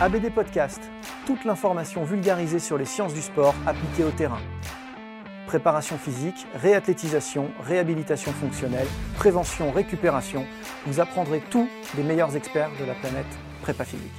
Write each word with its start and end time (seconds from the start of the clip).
ABD 0.00 0.34
Podcast, 0.34 0.82
toute 1.24 1.44
l'information 1.44 2.02
vulgarisée 2.02 2.58
sur 2.58 2.76
les 2.76 2.84
sciences 2.84 3.14
du 3.14 3.22
sport 3.22 3.54
appliquées 3.64 4.02
au 4.02 4.10
terrain. 4.10 4.40
Préparation 5.46 5.98
physique, 5.98 6.48
réathlétisation, 6.52 7.48
réhabilitation 7.60 8.32
fonctionnelle, 8.32 8.88
prévention, 9.14 9.70
récupération, 9.70 10.46
vous 10.84 10.98
apprendrez 10.98 11.40
tout 11.48 11.68
des 11.94 12.02
meilleurs 12.02 12.34
experts 12.34 12.72
de 12.80 12.84
la 12.84 12.94
planète 12.94 13.24
prépa 13.62 13.84
physique. 13.84 14.10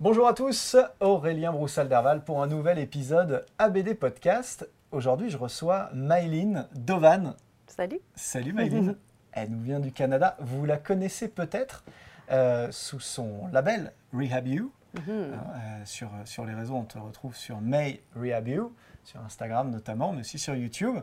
Bonjour 0.00 0.26
à 0.26 0.34
tous, 0.34 0.76
Aurélien 0.98 1.52
Broussal-Derval 1.52 2.24
pour 2.24 2.42
un 2.42 2.48
nouvel 2.48 2.80
épisode 2.80 3.46
ABD 3.58 3.94
Podcast. 3.94 4.68
Aujourd'hui, 4.90 5.30
je 5.30 5.38
reçois 5.38 5.90
Maïline 5.94 6.66
Dovan. 6.74 7.36
Salut. 7.68 8.00
Salut 8.16 8.52
Maïline. 8.52 8.96
Elle 9.32 9.50
nous 9.50 9.62
vient 9.62 9.80
du 9.80 9.92
Canada. 9.92 10.36
Vous 10.40 10.64
la 10.66 10.76
connaissez 10.76 11.28
peut-être 11.28 11.84
euh, 12.30 12.68
sous 12.70 13.00
son 13.00 13.48
label 13.52 13.92
Rehab 14.12 14.46
You. 14.46 14.72
Euh, 15.08 15.36
sur, 15.84 16.10
sur 16.24 16.44
les 16.44 16.54
réseaux, 16.54 16.74
on 16.74 16.84
te 16.84 16.98
retrouve 16.98 17.36
sur 17.36 17.60
May 17.60 18.02
Rehab 18.16 18.48
You, 18.48 18.74
sur 19.04 19.20
Instagram 19.20 19.70
notamment, 19.70 20.12
mais 20.12 20.20
aussi 20.20 20.38
sur 20.38 20.54
YouTube. 20.54 20.96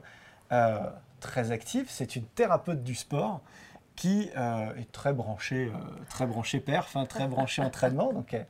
Euh, 0.52 0.80
très 1.20 1.52
active, 1.52 1.88
c'est 1.90 2.16
une 2.16 2.26
thérapeute 2.26 2.84
du 2.84 2.96
sport 2.96 3.42
qui 3.96 4.30
est 4.36 4.92
très 4.92 5.12
branchée, 5.12 5.72
très 6.10 6.28
branchée 6.28 6.60
perf, 6.60 6.96
hein, 6.96 7.06
très 7.08 7.28
branchée 7.28 7.62
entraînement. 7.64 8.14
Donc 8.14 8.34
elle, 8.34 8.46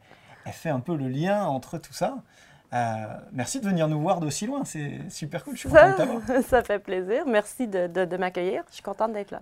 elle 0.46 0.52
fait 0.52 0.70
un 0.70 0.82
peu 0.82 0.96
le 0.96 1.08
lien 1.08 1.46
entre 1.46 1.78
tout 1.78 1.94
ça. 1.94 2.18
Euh, 2.74 3.06
merci 3.32 3.62
de 3.62 3.66
venir 3.66 3.88
nous 3.88 4.02
voir 4.02 4.20
d'aussi 4.20 4.46
loin, 4.46 4.66
c'est 4.66 5.10
super 5.10 5.44
cool, 5.46 5.56
je 5.56 5.62
suis 5.62 5.70
Ça, 5.70 5.92
content 5.94 6.06
de 6.16 6.22
t'avoir. 6.22 6.44
ça 6.50 6.64
fait 6.64 6.80
plaisir. 6.80 7.26
Merci 7.26 7.68
de, 7.68 7.88
de- 7.88 8.04
de 8.04 8.18
m'accueillir. 8.18 8.64
Je 8.70 8.74
suis 8.76 8.84
contente 8.84 9.14
d'être 9.14 9.32
là. 9.32 9.42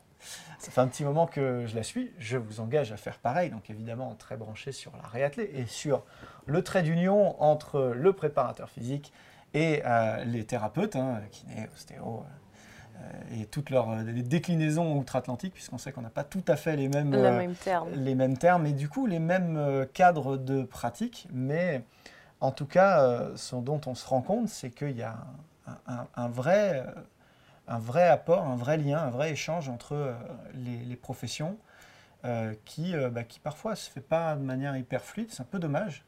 Ça 0.59 0.69
fait 0.71 0.81
un 0.81 0.87
petit 0.87 1.03
moment 1.03 1.25
que 1.25 1.65
je 1.65 1.75
la 1.75 1.81
suis, 1.83 2.11
je 2.19 2.37
vous 2.37 2.59
engage 2.59 2.91
à 2.91 2.97
faire 2.97 3.17
pareil, 3.17 3.49
donc 3.49 3.69
évidemment 3.71 4.13
très 4.15 4.37
branché 4.37 4.71
sur 4.71 4.91
la 5.01 5.07
réathlée 5.07 5.49
et 5.55 5.65
sur 5.65 6.03
le 6.45 6.61
trait 6.63 6.83
d'union 6.83 7.41
entre 7.41 7.93
le 7.95 8.13
préparateur 8.13 8.69
physique 8.69 9.11
et 9.55 9.81
euh, 9.85 10.23
les 10.25 10.43
thérapeutes, 10.45 10.95
hein, 10.95 11.19
kiné, 11.31 11.67
ostéo, 11.73 12.23
euh, 12.97 13.41
et 13.41 13.45
toutes 13.45 13.71
leurs 13.71 13.95
les 14.03 14.21
déclinaisons 14.21 14.95
outre-Atlantique, 14.97 15.53
puisqu'on 15.53 15.77
sait 15.79 15.91
qu'on 15.91 16.01
n'a 16.01 16.09
pas 16.09 16.23
tout 16.23 16.43
à 16.47 16.55
fait 16.55 16.75
les 16.75 16.89
mêmes, 16.89 17.11
Le 17.11 17.21
même 17.31 17.55
terme. 17.55 17.89
les 17.95 18.13
mêmes 18.15 18.37
termes 18.37 18.65
et 18.67 18.71
du 18.73 18.87
coup 18.87 19.07
les 19.07 19.19
mêmes 19.19 19.87
cadres 19.93 20.37
de 20.37 20.61
pratique, 20.63 21.27
mais 21.33 21.83
en 22.41 22.51
tout 22.51 22.66
cas, 22.66 23.01
euh, 23.01 23.35
ce 23.38 23.56
dont 23.56 23.81
on 23.85 23.96
se 23.96 24.07
rend 24.07 24.22
compte, 24.22 24.50
c'est 24.50 24.72
qu'il 24.72 24.97
y 24.97 25.03
a 25.03 25.18
un, 26.16 26.28
vrai, 26.28 26.85
euh, 26.85 27.01
un 27.68 27.79
vrai 27.79 28.07
apport, 28.07 28.46
un 28.46 28.56
vrai 28.56 28.78
lien, 28.78 29.00
un 29.00 29.09
vrai 29.09 29.31
échange 29.31 29.69
entre 29.69 29.94
euh, 29.94 30.13
les, 30.53 30.96
professions 30.96 31.57
qui, 32.66 32.96
bah, 33.12 33.23
qui 33.23 33.40
parfois 33.40 33.72
ne 33.72 33.75
se 33.75 33.88
fait 33.88 34.01
pas 34.01 34.35
de 34.35 34.41
manière 34.41 34.75
hyper 34.75 35.03
fluide, 35.03 35.28
c'est 35.29 35.41
un 35.44 35.46
peu 35.46 35.59
dommage. 35.59 36.03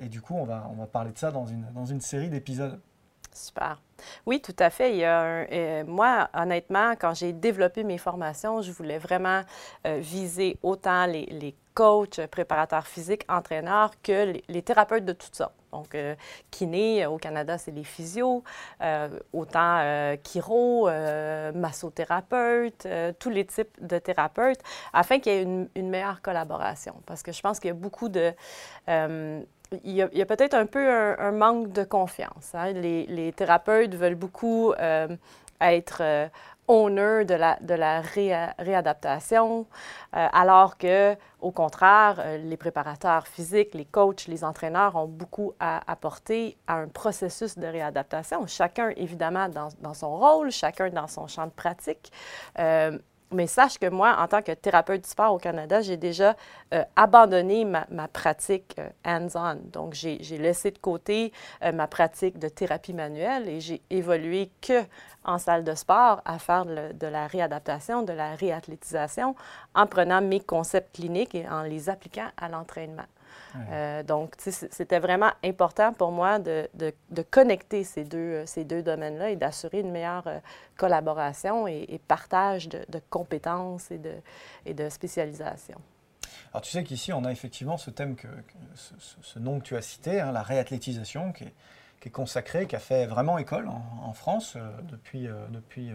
Et 0.00 0.08
du 0.08 0.20
coup, 0.20 0.34
on 0.34 0.44
va, 0.44 0.66
on 0.68 0.74
va 0.74 0.86
parler 0.88 1.12
de 1.12 1.18
ça 1.18 1.30
dans 1.30 1.46
une, 1.46 1.64
dans 1.72 1.86
une 1.86 2.00
série 2.00 2.28
d'épisodes. 2.28 2.80
Super. 3.36 3.80
Oui, 4.24 4.40
tout 4.40 4.56
à 4.58 4.70
fait. 4.70 4.92
Il 4.92 4.96
y 4.96 5.04
a 5.04 5.22
euh, 5.22 5.84
moi, 5.86 6.28
honnêtement, 6.34 6.92
quand 6.98 7.14
j'ai 7.14 7.32
développé 7.32 7.84
mes 7.84 7.98
formations, 7.98 8.62
je 8.62 8.72
voulais 8.72 8.98
vraiment 8.98 9.42
euh, 9.86 9.98
viser 10.00 10.58
autant 10.62 11.06
les, 11.06 11.54
coachs, 11.74 12.26
préparateurs 12.28 12.86
physiques, 12.86 13.24
entraîneurs 13.28 13.90
que 14.02 14.32
les, 14.48 14.62
thérapeutes 14.62 15.04
de 15.04 15.12
toutes 15.12 15.36
sortes. 15.36 15.52
Donc, 15.72 15.94
euh, 15.94 16.14
kiné, 16.50 17.04
euh, 17.04 17.10
au 17.10 17.18
Canada, 17.18 17.58
c'est 17.58 17.70
les 17.70 17.84
physios, 17.84 18.42
autant 19.34 20.16
chiro, 20.24 20.88
massothérapeute, 21.54 22.86
euh, 22.86 23.12
tous 23.18 23.28
les 23.28 23.44
types 23.44 23.76
de 23.86 23.98
thérapeutes, 23.98 24.60
afin 24.94 25.18
qu'il 25.18 25.32
y 25.32 25.36
ait 25.36 25.68
une 25.74 25.90
meilleure 25.90 26.22
collaboration. 26.22 26.94
Parce 27.04 27.22
que 27.22 27.30
je 27.30 27.42
pense 27.42 27.60
qu'il 27.60 27.68
y 27.68 27.72
a 27.72 27.74
beaucoup 27.74 28.08
de... 28.08 28.32
euh, 29.72 29.76
il 29.84 29.92
y 29.92 30.02
a, 30.02 30.26
peut-être 30.26 30.54
un 30.54 30.66
peu 30.66 30.90
un, 30.90 31.32
manque 31.32 31.72
de 31.72 31.84
confiance. 31.84 32.54
hein. 32.54 32.72
Les, 32.72 33.32
thérapeutes 33.36 33.94
veulent 33.94 34.14
beaucoup 34.14 34.72
euh, 34.72 35.08
être 35.60 35.98
euh, 36.00 36.28
owner 36.68 37.24
de 37.24 37.34
la, 37.74 38.00
réadaptation, 38.58 39.66
euh, 40.14 40.26
alors 40.32 40.76
que, 40.76 41.16
au 41.40 41.52
contraire, 41.52 42.16
euh, 42.18 42.38
les 42.38 42.56
préparateurs 42.56 43.26
physiques, 43.26 43.74
les 43.74 43.84
coachs, 43.84 44.26
les 44.26 44.42
entraîneurs 44.44 44.96
ont 44.96 45.06
beaucoup 45.06 45.54
à 45.60 45.80
apporter 45.90 46.56
à 46.66 46.76
un 46.76 46.88
processus 46.88 47.56
de 47.56 47.66
réadaptation. 47.66 48.46
Chacun, 48.46 48.90
évidemment, 48.96 49.48
dans 49.48 49.94
son 49.94 50.16
rôle, 50.16 50.50
chacun 50.50 50.90
dans 50.90 51.06
son 51.06 51.26
champ 51.28 51.46
de 51.46 51.52
pratique. 51.52 52.10
Mais 53.32 53.48
sache 53.48 53.78
que 53.78 53.88
moi, 53.88 54.16
en 54.20 54.28
tant 54.28 54.40
que 54.40 54.52
thérapeute 54.52 55.02
du 55.02 55.08
sport 55.08 55.34
au 55.34 55.38
Canada, 55.38 55.80
j'ai 55.80 55.96
déjà 55.96 56.36
euh, 56.72 56.84
abandonné 56.94 57.64
ma, 57.64 58.08
pratique 58.08 58.76
euh, 58.78 58.88
hands-on. 59.04 59.56
Donc, 59.72 59.94
j'ai 59.94 60.18
laissé 60.38 60.70
de 60.70 60.78
côté 60.78 61.32
euh, 61.64 61.72
ma 61.72 61.88
pratique 61.88 62.38
de 62.38 62.48
thérapie 62.48 62.92
manuelle 62.92 63.48
et 63.48 63.60
j'ai 63.60 63.82
évolué 63.90 64.50
que 64.60 64.84
en 65.24 65.38
salle 65.38 65.64
de 65.64 65.74
sport 65.74 66.22
à 66.24 66.38
faire 66.38 66.66
de 66.66 67.06
la 67.08 67.26
réadaptation, 67.26 68.02
de 68.02 68.12
la 68.12 68.36
réathlétisation 68.36 69.34
en 69.74 69.86
prenant 69.86 70.22
mes 70.22 70.38
concepts 70.38 70.94
cliniques 70.94 71.34
et 71.34 71.48
en 71.48 71.62
les 71.62 71.90
appliquant 71.90 72.28
à 72.36 72.48
l'entraînement. 72.48 73.06
Euh, 73.70 74.02
donc, 74.02 74.34
c'était 74.38 74.98
vraiment 74.98 75.30
important 75.44 75.92
pour 75.92 76.10
moi 76.12 76.38
de, 76.38 76.68
de- 76.74 76.92
de 77.10 77.22
connecter 77.22 77.84
ces 77.84 78.04
deux, 78.04 78.18
euh, 78.18 78.46
ces 78.46 78.64
deux 78.64 78.82
domaines-là 78.82 79.30
et 79.30 79.36
d'assurer 79.36 79.80
une 79.80 79.90
meilleure 79.90 80.26
euh, 80.26 80.38
collaboration 80.76 81.66
et, 81.66 81.86
et 81.88 81.98
partage 81.98 82.68
de, 82.68 82.84
de 82.88 83.00
compétences 83.10 83.90
et 83.90 83.98
de, 83.98 84.14
et 84.64 84.74
de 84.74 84.88
spécialisation. 84.88 85.78
Alors 86.52 86.62
tu 86.62 86.70
sais 86.70 86.84
qu'ici, 86.84 87.12
on 87.12 87.24
a 87.24 87.32
effectivement 87.32 87.76
ce 87.76 87.90
thème, 87.90 88.14
que, 88.16 88.26
que- 88.28 88.54
ce, 89.22 89.38
nom 89.38 89.58
que 89.60 89.64
tu 89.64 89.76
as 89.76 89.82
cité, 89.82 90.20
hein, 90.20 90.32
la 90.32 90.42
réathlétisation, 90.42 91.32
qui 91.32 91.44
est, 91.44 91.54
qui 92.00 92.08
est 92.08 92.12
consacré, 92.12 92.66
qui 92.66 92.76
a 92.76 92.80
fait 92.80 93.06
vraiment 93.06 93.38
école 93.38 93.68
en, 93.68 93.82
en 94.04 94.12
France 94.12 94.54
euh, 94.56 94.70
depuis, 94.84 95.26
euh, 95.26 95.34
depuis 95.50 95.90
euh, 95.90 95.94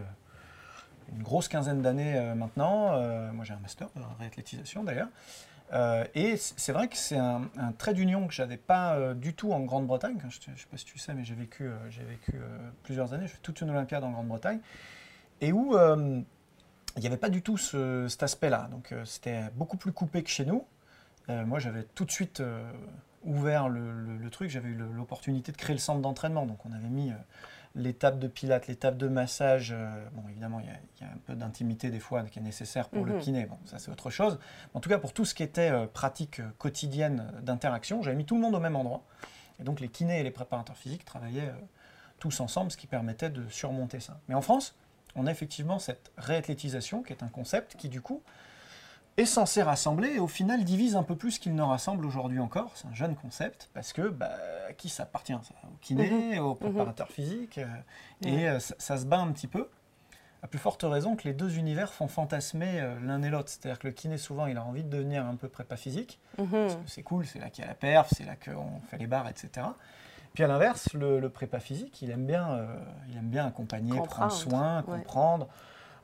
une 1.16 1.22
grosse 1.22 1.48
quinzaine 1.48 1.82
d'années 1.82 2.18
maintenant. 2.34 2.98
Moi 3.32 3.44
j'ai 3.44 3.52
un 3.52 3.58
master 3.58 3.88
en 3.96 4.18
réathlétisation 4.18 4.82
d'ailleurs. 4.84 5.08
Euh, 5.72 6.04
et 6.14 6.36
c'est 6.36 6.72
vrai 6.72 6.88
que 6.88 6.96
c'est 6.96 7.16
un, 7.16 7.48
trait 7.78 7.94
d'union 7.94 8.26
que 8.26 8.34
j'avais 8.34 8.58
pas 8.58 8.94
euh, 8.94 9.14
du 9.14 9.34
tout 9.34 9.52
en 9.52 9.60
Grande-Bretagne. 9.60 10.18
Je 10.20 10.50
ne 10.50 10.56
sais 10.56 10.66
pas 10.70 10.76
si 10.76 10.84
tu 10.84 10.98
sais, 10.98 11.14
mais 11.14 11.24
j'ai 11.24 11.34
vécu, 11.34 11.64
euh, 11.64 12.70
plusieurs 12.82 13.14
années. 13.14 13.26
J'ai 13.26 13.34
fait 13.34 13.42
toute 13.42 13.60
une 13.60 13.70
Olympiade 13.70 14.04
en 14.04 14.10
Grande-Bretagne. 14.10 14.60
Et 15.40 15.52
où 15.52 15.74
il 15.74 17.00
n'y 17.00 17.06
avait 17.06 17.16
pas 17.16 17.30
du 17.30 17.42
tout 17.42 17.56
ce- 17.56 18.06
cet 18.08 18.22
aspect-là. 18.22 18.68
Donc 18.70 18.94
c'était 19.04 19.44
beaucoup 19.56 19.76
plus 19.76 19.92
coupé 19.92 20.22
que 20.22 20.30
chez 20.30 20.44
nous. 20.44 20.64
Moi, 21.28 21.58
j'avais 21.58 21.82
tout 21.94 22.04
de 22.04 22.12
suite 22.12 22.42
ouvert 23.24 23.68
le, 23.68 24.28
truc, 24.30 24.50
j'avais 24.50 24.68
eu 24.68 24.74
l'opportunité 24.74 25.50
de 25.50 25.56
créer 25.56 25.74
le 25.74 25.80
centre 25.80 26.00
d'entraînement. 26.00 26.46
Donc 26.46 26.64
on 26.64 26.72
avait 26.72 26.88
mis 26.88 27.12
l'étape 27.74 28.18
de 28.18 28.28
pilates, 28.28 28.66
l'étape 28.66 28.96
de 28.96 29.08
massage. 29.08 29.72
Euh, 29.72 30.04
bon, 30.12 30.22
évidemment, 30.28 30.60
il 30.60 30.66
y, 30.66 31.04
a 31.04 31.12
un 31.12 31.18
peu 31.26 31.34
d'intimité 31.34 31.90
des 31.90 32.00
fois 32.00 32.22
qui 32.22 32.38
est 32.38 32.42
nécessaire 32.42 32.88
pour 32.88 33.04
le 33.04 33.14
mhm. 33.14 33.20
kiné. 33.20 33.46
Bon, 33.46 33.58
ça 33.64 33.78
c'est 33.78 33.90
autre 33.90 34.10
chose. 34.10 34.38
En 34.74 34.80
tout 34.80 34.88
cas, 34.88 34.98
pour 34.98 35.12
tout 35.12 35.24
ce 35.24 35.34
qui 35.34 35.42
était 35.42 35.70
euh, 35.70 35.86
pratique 35.86 36.40
quotidienne 36.58 37.32
d'interaction, 37.42 38.02
j'avais 38.02 38.16
mis 38.16 38.24
tout 38.24 38.34
le 38.34 38.40
monde 38.40 38.54
au 38.54 38.60
même 38.60 38.76
endroit. 38.76 39.02
Et 39.60 39.64
donc 39.64 39.80
les 39.80 39.88
kinés 39.88 40.20
et 40.20 40.22
les 40.22 40.30
préparateurs 40.30 40.76
physiques 40.76 41.04
travaillaient 41.04 41.52
tous 42.18 42.40
ensemble, 42.40 42.70
ce 42.70 42.76
qui 42.76 42.86
permettait 42.86 43.30
de 43.30 43.46
surmonter 43.48 44.00
ça. 44.00 44.18
Mais 44.28 44.34
en 44.34 44.42
France, 44.42 44.74
on 45.14 45.26
a 45.26 45.30
effectivement 45.30 45.78
cette 45.78 46.10
réathlétisation 46.16 47.02
qui 47.02 47.12
est 47.12 47.22
un 47.22 47.28
concept 47.28 47.76
qui 47.76 47.88
du 47.88 48.00
coup 48.00 48.22
est 49.16 49.26
censé 49.26 49.62
rassembler 49.62 50.14
et 50.14 50.18
au 50.18 50.26
final 50.26 50.64
divise 50.64 50.96
un 50.96 51.02
peu 51.02 51.16
plus 51.16 51.38
qu'il 51.38 51.54
ne 51.54 51.62
rassemble 51.62 52.06
aujourd'hui 52.06 52.38
encore. 52.38 52.70
C'est 52.74 52.86
un 52.86 52.94
jeune 52.94 53.14
concept 53.14 53.70
parce 53.74 53.92
que 53.92 54.08
bah, 54.08 54.32
à 54.68 54.72
qui 54.72 54.88
ça 54.88 55.02
appartient 55.04 55.32
ça? 55.32 55.54
Au 55.64 55.76
kiné, 55.80 56.36
mhm. 56.36 56.44
au 56.44 56.50
mhm. 56.50 56.56
préparateur 56.56 57.08
physique 57.08 57.58
euh, 57.58 57.66
et 58.24 58.48
euh, 58.48 58.58
ça, 58.58 58.96
se 58.96 59.04
bat 59.04 59.18
un 59.18 59.32
petit 59.32 59.48
peu. 59.48 59.68
À 60.42 60.48
plus 60.48 60.58
forte 60.58 60.82
raison 60.82 61.14
que 61.14 61.22
les 61.24 61.34
deux 61.34 61.56
univers 61.56 61.92
font 61.92 62.08
fantasmer 62.08 62.80
euh, 62.80 62.98
l'un 63.04 63.22
et 63.22 63.30
l'autre. 63.30 63.48
C'est-à-dire 63.48 63.78
que 63.78 63.86
le 63.86 63.92
kiné, 63.92 64.16
souvent, 64.16 64.46
il 64.46 64.56
a 64.56 64.64
envie 64.64 64.82
de 64.82 64.88
devenir 64.88 65.24
un 65.24 65.36
peu 65.36 65.48
prépa 65.48 65.76
physique. 65.76 66.18
Mhm. 66.38 66.48
Parce 66.50 66.74
que 66.76 66.80
c'est 66.86 67.02
cool, 67.02 67.26
c'est 67.26 67.38
là 67.38 67.50
qu'il 67.50 67.62
y 67.62 67.66
a 67.66 67.70
la 67.70 67.76
perf, 67.76 68.08
c'est 68.16 68.24
là 68.24 68.34
qu'on 68.36 68.80
fait 68.88 68.98
les 68.98 69.06
barres, 69.06 69.28
etc. 69.28 69.66
Puis 70.32 70.42
à 70.42 70.46
l'inverse, 70.46 70.94
le, 70.94 71.28
prépa 71.28 71.60
physique, 71.60 72.00
il 72.00 72.10
aime 72.10 72.24
bien, 72.24 72.66
il 73.10 73.18
aime 73.18 73.28
bien 73.28 73.46
accompagner, 73.46 74.00
prendre 74.00 74.32
soin, 74.32 74.82
comprendre. 74.82 75.46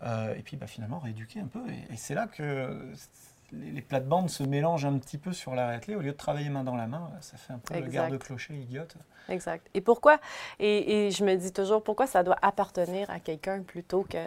Euh, 0.03 0.35
et 0.37 0.43
puis 0.43 0.57
bah, 0.57 0.67
finalement 0.67 0.99
rééduquer 0.99 1.41
un 1.41 1.47
peu. 1.47 1.61
Et, 1.69 1.97
c'est 1.97 2.15
là 2.15 2.27
que 2.27 2.93
les, 3.53 3.83
plates-bandes 3.83 4.31
se 4.31 4.43
mélangent 4.43 4.85
un 4.85 4.99
petit 4.99 5.19
peu 5.19 5.33
sur 5.33 5.55
la 5.55 5.69
réathlée. 5.69 5.97
Au 5.97 6.01
lieu 6.01 6.13
de 6.13 6.17
travailler 6.17 6.49
main 6.51 6.65
dans 6.65 6.77
la 6.77 6.87
main, 6.87 7.11
ça 7.21 7.37
fait 7.37 7.53
un 7.53 7.59
peu 7.59 7.75
le 7.75 7.89
garde-clocher 7.89 8.55
idiote. 8.55 8.97
Exact. 9.29 9.69
Et 9.75 9.81
pourquoi, 9.81 10.21
et, 10.59 11.11
je 11.11 11.25
me 11.25 11.35
dis 11.35 11.53
toujours, 11.53 11.83
pourquoi 11.83 12.07
ça 12.07 12.23
doit 12.23 12.39
appartenir 12.41 13.11
à 13.11 13.21
quelqu'un 13.21 13.63
plutôt 13.63 14.03
qu'à 14.05 14.25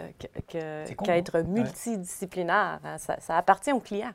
que, 0.48 1.10
être 1.10 1.38
hein? 1.38 1.42
multidisciplinaire? 1.44 2.80
Hein? 2.84 2.98
Ça, 2.98 3.18
ça, 3.20 3.36
appartient 3.36 3.72
au 3.72 3.80
client. 3.80 4.12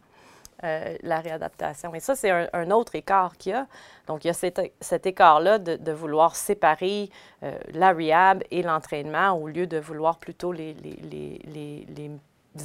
Euh, 0.63 0.98
la 1.04 1.19
réadaptation. 1.19 1.94
Et 1.94 2.00
ça, 2.00 2.15
c'est 2.15 2.31
un, 2.31 2.71
autre 2.71 2.95
écart 2.95 3.38
qu'il 3.38 3.51
y 3.51 3.56
a. 3.56 3.68
Donc, 4.07 4.25
il 4.25 4.30
y 4.30 4.31
a 4.31 4.33
cet, 4.33 5.06
écart-là 5.06 5.59
de, 5.59 5.92
vouloir 5.92 6.36
séparer 6.36 7.12
euh, 7.44 7.56
la 7.75 7.94
rehab 7.94 8.44
et 8.50 8.63
l'entraînement 8.63 9.33
au 9.33 9.48
lieu 9.48 9.68
de 9.68 9.77
vouloir 9.77 10.18
plutôt 10.18 10.51
les, 10.51 10.74
les, 10.74 12.12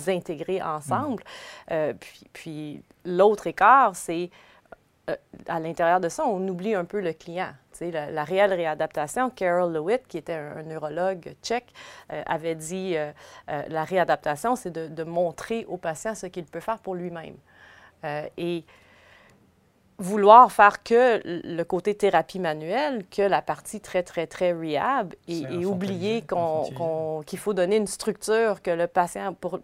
intégrer 0.09 0.63
ensemble. 0.63 1.23
Mm. 1.23 1.73
Euh, 1.73 1.93
puis, 2.01 2.23
puis 2.33 2.83
l'autre 3.05 3.47
écart, 3.47 3.95
c'est 3.95 4.31
à 5.47 5.61
l'intérieur 5.61 6.01
de 6.01 6.09
ça, 6.09 6.25
on 6.25 6.49
oublie 6.49 6.75
un 6.75 6.87
peu 6.87 7.01
le 7.03 7.13
client. 7.13 7.53
La, 7.79 8.11
la, 8.11 8.25
réelle 8.25 8.55
réadaptation, 8.55 9.29
Carol 9.29 9.71
Lewitt, 9.71 10.07
qui 10.09 10.17
était 10.17 10.33
un, 10.33 10.63
neurologue 10.63 11.35
tchèque, 11.43 11.75
avait 12.09 12.55
dit 12.55 12.97
la 13.49 13.85
réadaptation, 13.85 14.57
c'est 14.57 14.71
de, 14.71 14.87
de, 14.87 15.05
montrer 15.05 15.67
au 15.69 15.77
patient 15.77 16.15
ce 16.15 16.27
qu'il 16.27 16.47
peut 16.47 16.61
faire 16.61 16.79
pour 16.79 16.95
lui-même. 16.95 17.35
Euh, 18.05 18.27
et 18.37 18.65
vouloir 19.99 20.51
faire 20.51 20.83
que 20.83 21.21
le 21.25 21.63
côté 21.63 21.95
thérapie 21.95 22.41
manuelle, 22.41 23.05
que 23.09 23.23
la 23.23 23.41
partie 23.41 23.81
très, 23.81 24.03
très, 24.03 24.27
très 24.27 24.53
rehab, 24.53 25.15
et, 25.29 25.65
oublier 25.65 26.23
qu'il 26.23 27.39
faut 27.39 27.55
donner 27.55 27.77
une 27.77 27.87
structure 27.87 28.63
que 28.63 28.71
le 28.71 28.89
patient, 28.89 29.35
pour, 29.35 29.61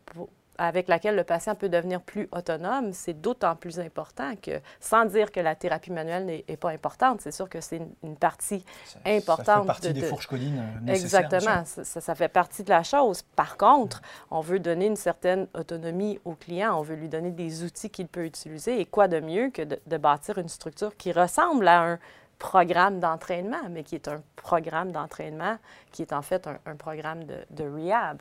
avec 0.59 0.89
laquelle 0.89 1.15
le 1.15 1.25
patient 1.25 1.55
peut 1.55 1.69
devenir 1.69 2.01
plus 2.01 2.29
autonome, 2.33 2.93
c'est 2.93 3.15
d'autant 3.15 3.55
plus 3.55 3.79
important 3.79 4.35
que, 4.37 4.61
sans 4.81 5.05
dire 5.05 5.31
que 5.31 5.41
la 5.41 5.55
thérapie 5.55 5.93
manuelle 5.93 6.27
n'est 6.27 6.57
pas 6.57 6.71
importante, 6.71 7.21
c'est 7.21 7.31
sûr 7.31 7.49
que 7.49 7.61
c'est 7.61 7.81
une, 8.03 8.17
partie 8.17 8.65
importante. 9.07 9.47
Ça 9.47 9.61
fait 9.61 9.67
partie 9.67 9.93
des 9.93 10.03
fourches 10.03 10.27
codines 10.27 10.63
euh, 10.89 10.93
Exactement, 10.93 11.63
ça, 11.65 12.15
fait 12.15 12.29
partie 12.29 12.65
de 12.65 12.71
la 12.71 12.83
chose. 12.83 13.23
Par 13.37 13.57
contre, 13.57 14.03
on 14.31 14.41
veut 14.41 14.59
donner 14.59 14.87
une 14.87 14.97
certaine 14.97 15.47
autonomie 15.55 16.19
au 16.25 16.35
client, 16.35 16.79
on 16.79 16.83
veut 16.83 16.97
lui 16.97 17.09
donner 17.09 17.31
des 17.31 17.63
outils 17.63 17.91
qu'il 17.91 18.09
peut 18.09 18.25
utiliser, 18.25 18.81
et 18.81 18.85
quoi 18.85 19.07
de 19.07 19.21
mieux 19.21 19.51
que 19.51 19.63
de 19.63 19.97
bâtir 19.97 20.39
une 20.39 20.49
structure 20.49 20.97
qui 20.97 21.13
ressemble 21.13 21.69
à 21.69 21.83
un 21.83 21.99
programme 22.39 23.01
d'entraînement, 23.01 23.69
mais 23.71 23.83
qui 23.83 23.95
est 23.95 24.09
un 24.09 24.23
programme 24.37 24.93
d'entraînement 24.93 25.59
qui 25.93 26.03
est 26.03 26.13
en 26.13 26.23
fait 26.23 26.47
un, 26.47 26.77
programme 26.77 27.25
de, 27.25 27.37
de 27.51 27.65
rehab. 27.65 28.21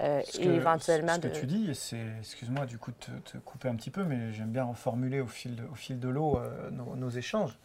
Euh, 0.00 0.20
et 0.38 0.46
éventuellement. 0.46 1.14
Ce 1.14 1.20
que 1.20 1.28
tu 1.28 1.46
dis, 1.46 1.74
c'est, 1.74 2.04
excuse-moi 2.18 2.66
du 2.66 2.78
coup 2.78 2.90
de 2.90 3.18
te, 3.20 3.38
couper 3.38 3.68
un 3.68 3.76
petit 3.76 3.90
peu, 3.90 4.04
mais 4.04 4.32
j'aime 4.32 4.50
bien 4.50 4.64
reformuler 4.64 5.20
au 5.20 5.28
fil 5.28 5.56
de, 5.56 5.64
au 5.64 5.74
fil 5.74 6.00
de 6.00 6.08
l'eau 6.08 6.38
euh, 6.38 6.70
nos, 6.70 7.10
échanges, 7.10 7.58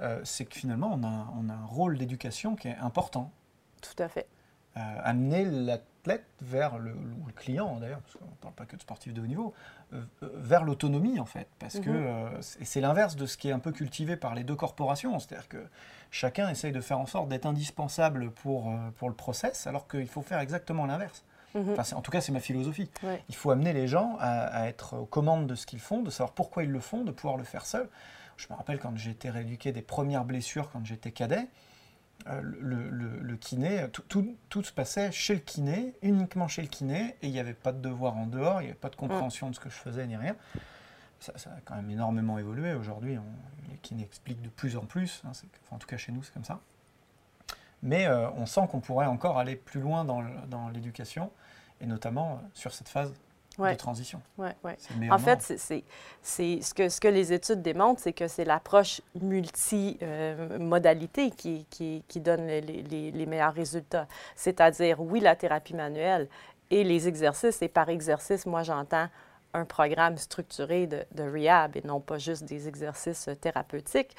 euh, 0.00 0.20
c'est 0.24 0.44
que 0.46 0.54
finalement 0.54 0.90
on 0.92 1.04
a, 1.04 1.32
on 1.38 1.48
a 1.48 1.52
un 1.52 1.66
rôle 1.66 1.98
d'éducation 1.98 2.56
qui 2.56 2.68
est 2.68 2.76
important. 2.76 3.30
Tout 3.82 4.02
à 4.02 4.08
fait. 4.08 4.26
Amener 4.76 5.44
l'athlète 5.44 6.26
vers 6.40 6.78
le, 6.78 6.90
le 6.92 7.32
client 7.32 7.78
d'ailleurs, 7.80 8.00
parce 8.00 8.14
qu'on 8.14 8.24
ne 8.24 8.36
parle 8.40 8.54
pas 8.54 8.66
que 8.66 8.76
de 8.76 8.80
sportifs 8.80 9.14
de 9.14 9.20
haut 9.20 9.26
niveau, 9.26 9.54
euh, 9.94 10.02
vers 10.34 10.64
l'autonomie 10.64 11.20
en 11.20 11.24
fait, 11.24 11.48
parce 11.58 11.78
que 11.78 11.90
mhm. 11.90 12.06
euh, 12.06 12.28
c'est 12.40 12.80
l'inverse 12.80 13.16
de 13.16 13.26
ce 13.26 13.36
qui 13.36 13.48
est 13.48 13.52
un 13.52 13.58
peu 13.58 13.70
cultivé 13.70 14.16
par 14.16 14.34
les 14.34 14.42
deux 14.42 14.56
corporations, 14.56 15.18
c'est-à-dire 15.18 15.48
que 15.48 15.64
chacun 16.10 16.48
essaye 16.48 16.72
de 16.72 16.80
faire 16.80 16.98
en 16.98 17.06
sorte 17.06 17.28
d'être 17.28 17.46
indispensable 17.46 18.30
pour, 18.30 18.70
euh, 18.70 18.90
pour 18.96 19.08
le 19.08 19.14
process, 19.14 19.66
alors 19.66 19.86
qu'il 19.86 20.08
faut 20.08 20.22
faire 20.22 20.40
exactement 20.40 20.86
l'inverse. 20.86 21.24
Mhm. 21.54 21.76
en 21.92 22.00
tout 22.00 22.10
cas, 22.10 22.20
c'est 22.20 22.32
ma 22.32 22.40
philosophie. 22.40 22.90
Il 23.28 23.34
faut 23.36 23.52
amener 23.52 23.72
les 23.72 23.86
gens 23.86 24.16
à, 24.18 24.66
être 24.66 24.96
aux 24.96 25.06
commandes 25.06 25.46
de 25.46 25.54
ce 25.54 25.66
qu'ils 25.66 25.78
font, 25.78 26.02
de 26.02 26.10
savoir 26.10 26.32
pourquoi 26.32 26.64
ils 26.64 26.70
le 26.70 26.80
font, 26.80 27.04
de 27.04 27.12
pouvoir 27.12 27.36
le 27.36 27.44
faire 27.44 27.64
seul. 27.64 27.88
Je 28.36 28.48
me 28.50 28.56
rappelle 28.56 28.80
quand 28.80 28.96
j'ai 28.96 29.12
été 29.12 29.30
rééduqué 29.30 29.70
des 29.70 29.82
premières 29.82 30.24
blessures 30.24 30.68
quand 30.72 30.84
j'étais 30.84 31.12
cadet, 31.12 31.46
euh, 32.28 32.40
le, 32.42 33.36
kiné, 33.36 33.86
tout, 34.08 34.62
se 34.62 34.72
passait 34.72 35.12
chez 35.12 35.34
le 35.34 35.40
kiné, 35.40 35.94
uniquement 36.02 36.48
chez 36.48 36.62
le 36.62 36.68
kiné, 36.68 37.16
et 37.22 37.26
il 37.26 37.32
n'y 37.32 37.40
avait 37.40 37.54
pas 37.54 37.72
de 37.72 37.80
devoir 37.80 38.16
en 38.16 38.26
dehors, 38.26 38.60
il 38.60 38.64
n'y 38.64 38.70
avait 38.70 38.78
pas 38.78 38.88
de 38.88 38.96
compréhension 38.96 39.50
de 39.50 39.54
ce 39.54 39.60
que 39.60 39.68
je 39.68 39.74
faisais 39.74 40.06
ni 40.06 40.16
rien. 40.16 40.36
Ça, 41.20 41.32
a 41.46 41.60
quand 41.64 41.76
même 41.76 41.90
énormément 41.90 42.38
évolué. 42.38 42.74
Aujourd'hui, 42.74 43.18
les 43.70 43.76
kinés 43.78 44.04
expliquent 44.04 44.42
de 44.42 44.48
plus 44.50 44.76
en 44.76 44.84
plus, 44.84 45.22
hein, 45.26 45.32
en 45.70 45.78
tout 45.78 45.86
cas 45.86 45.96
chez 45.96 46.12
nous, 46.12 46.22
c'est 46.22 46.32
comme 46.32 46.44
ça. 46.44 46.60
Mais 47.82 48.06
euh, 48.06 48.30
on 48.32 48.46
sent 48.46 48.66
qu'on 48.70 48.80
pourrait 48.80 49.06
encore 49.06 49.38
aller 49.38 49.56
plus 49.56 49.80
loin 49.80 50.04
dans 50.04 50.68
l'éducation, 50.70 51.30
et 51.80 51.86
notamment 51.86 52.32
euh, 52.32 52.46
sur 52.54 52.72
cette 52.72 52.88
phase 52.88 53.12
de 53.58 53.74
transition. 53.74 54.20
Ouais, 54.36 54.54
ouais. 54.64 54.76
En 55.10 55.18
fait, 55.18 55.40
c'est, 55.42 55.84
ce, 56.22 56.74
que, 56.74 56.88
ce 56.88 57.00
que 57.00 57.08
les 57.08 57.32
études 57.32 57.62
démontrent, 57.62 58.00
c'est 58.00 58.12
que 58.12 58.28
c'est 58.28 58.44
l'approche 58.44 59.00
multimodalité 59.20 61.30
qui, 61.30 61.66
qui, 61.70 62.04
qui, 62.08 62.20
donne 62.20 62.46
les, 62.46 62.60
les, 62.60 63.10
les 63.10 63.26
meilleurs 63.26 63.54
résultats. 63.54 64.06
C'est-à-dire, 64.34 65.00
oui, 65.00 65.20
la 65.20 65.36
thérapie 65.36 65.74
manuelle 65.74 66.28
et 66.70 66.84
les 66.84 67.08
exercices. 67.08 67.62
Et 67.62 67.68
par 67.68 67.88
exercice, 67.88 68.44
moi, 68.46 68.62
j'entends 68.62 69.08
un 69.52 69.64
programme 69.64 70.18
structuré 70.18 70.86
de, 70.86 71.04
de 71.12 71.22
rehab 71.22 71.76
et 71.76 71.82
non 71.84 72.00
pas 72.00 72.18
juste 72.18 72.44
des 72.44 72.68
exercices 72.68 73.28
thérapeutiques. 73.40 74.16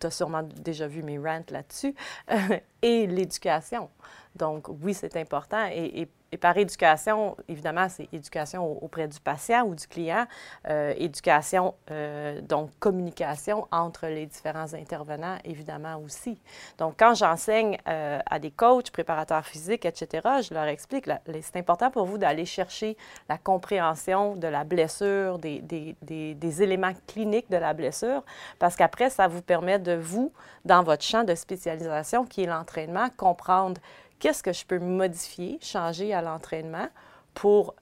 Tu 0.00 0.08
as 0.08 0.10
sûrement 0.10 0.42
déjà 0.42 0.88
vu 0.88 1.02
mes 1.02 1.18
rants 1.18 1.44
là-dessus. 1.50 1.94
et 2.82 3.06
l'éducation. 3.06 3.88
Donc, 4.34 4.68
oui, 4.68 4.92
c'est 4.92 5.16
important. 5.16 5.66
Et, 5.72 6.02
et 6.02 6.10
et 6.36 6.38
par 6.38 6.58
éducation, 6.58 7.34
évidemment, 7.48 7.88
c'est 7.88 8.12
éducation 8.12 8.84
auprès 8.84 9.08
du 9.08 9.18
patient 9.20 9.64
ou 9.64 9.74
du 9.74 9.88
client, 9.88 10.26
euh, 10.68 10.92
éducation, 10.98 11.72
euh, 11.90 12.42
donc 12.42 12.68
communication 12.78 13.66
entre 13.72 14.06
les 14.06 14.26
différents 14.26 14.74
intervenants, 14.74 15.38
évidemment 15.46 15.96
aussi. 16.04 16.38
Donc, 16.76 16.96
quand 16.98 17.14
j'enseigne 17.14 17.78
euh, 17.88 18.18
à 18.26 18.38
des 18.38 18.50
coachs, 18.50 18.90
préparateurs 18.90 19.46
physiques, 19.46 19.86
etc., 19.86 20.28
je 20.46 20.52
leur 20.52 20.64
explique, 20.64 21.08
c'est 21.40 21.56
important 21.56 21.90
pour 21.90 22.04
vous 22.04 22.18
d'aller 22.18 22.44
chercher 22.44 22.98
la 23.30 23.38
compréhension 23.38 24.36
de 24.36 24.46
la 24.46 24.64
blessure, 24.64 25.38
des, 25.38 25.60
des, 25.60 25.96
des, 26.02 26.34
des 26.34 26.62
éléments 26.62 26.92
cliniques 27.06 27.50
de 27.50 27.56
la 27.56 27.72
blessure, 27.72 28.22
parce 28.58 28.76
qu'après, 28.76 29.08
ça 29.08 29.26
vous 29.26 29.40
permet 29.40 29.78
de 29.78 29.94
vous, 29.94 30.34
dans 30.66 30.82
votre 30.82 31.02
champ 31.02 31.24
de 31.24 31.34
spécialisation, 31.34 32.26
qui 32.26 32.42
est 32.42 32.46
l'entraînement, 32.46 33.08
comprendre 33.16 33.80
qu'est-ce 34.18 34.42
que 34.42 34.52
je 34.52 34.64
peux 34.64 34.78
modifier, 34.78 35.58
changer 35.60 36.14
à 36.14 36.22
l'entraînement 36.22 36.88
pour 37.34 37.74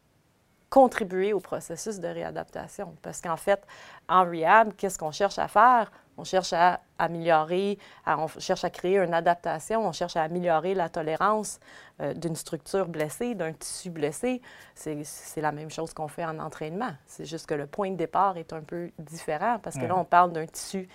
contribuer 0.71 1.33
au 1.33 1.41
processus 1.41 2.01
de 2.01 2.09
réadaptation? 2.09 2.97
Parce 3.03 3.21
qu'en 3.21 3.37
fait, 3.37 3.65
en 4.09 4.25
rehab, 4.25 4.75
qu'est-ce 4.77 4.99
qu'on 4.99 5.13
cherche 5.13 5.39
à 5.39 5.49
faire? 5.49 5.93
On 6.17 6.25
cherche 6.25 6.53
à 6.53 6.81
améliorer, 6.99 7.79
on 8.07 8.29
cherche 8.39 8.65
à 8.65 8.71
créer 8.71 8.99
une 8.99 9.15
adaptation, 9.15 9.85
on 9.85 9.93
cherche 9.93 10.17
à 10.17 10.23
améliorer 10.23 10.75
la 10.75 10.89
tolérance 10.89 11.59
euh, 12.01 12.15
d'une 12.15 12.37
structure 12.37 12.87
blessée, 12.87 13.35
d'un 13.35 13.53
tissu 13.53 13.91
blessé. 13.91 14.41
C'est 14.75 15.41
la 15.41 15.51
même 15.51 15.71
chose 15.71 15.93
qu'on 15.93 16.07
fait 16.07 16.25
en 16.25 16.39
entraînement. 16.39 16.93
C'est 17.07 17.25
juste 17.25 17.47
que 17.47 17.55
le 17.55 17.67
point 17.67 17.91
de 17.91 17.97
départ 17.97 18.37
est 18.37 18.53
un 18.53 18.61
peu 18.61 18.93
différent 18.99 19.59
parce 19.61 19.77
que 19.77 19.87
là, 19.87 19.97
on 19.97 20.05
parle 20.05 20.33
d'un 20.33 20.47
tissu 20.47 20.89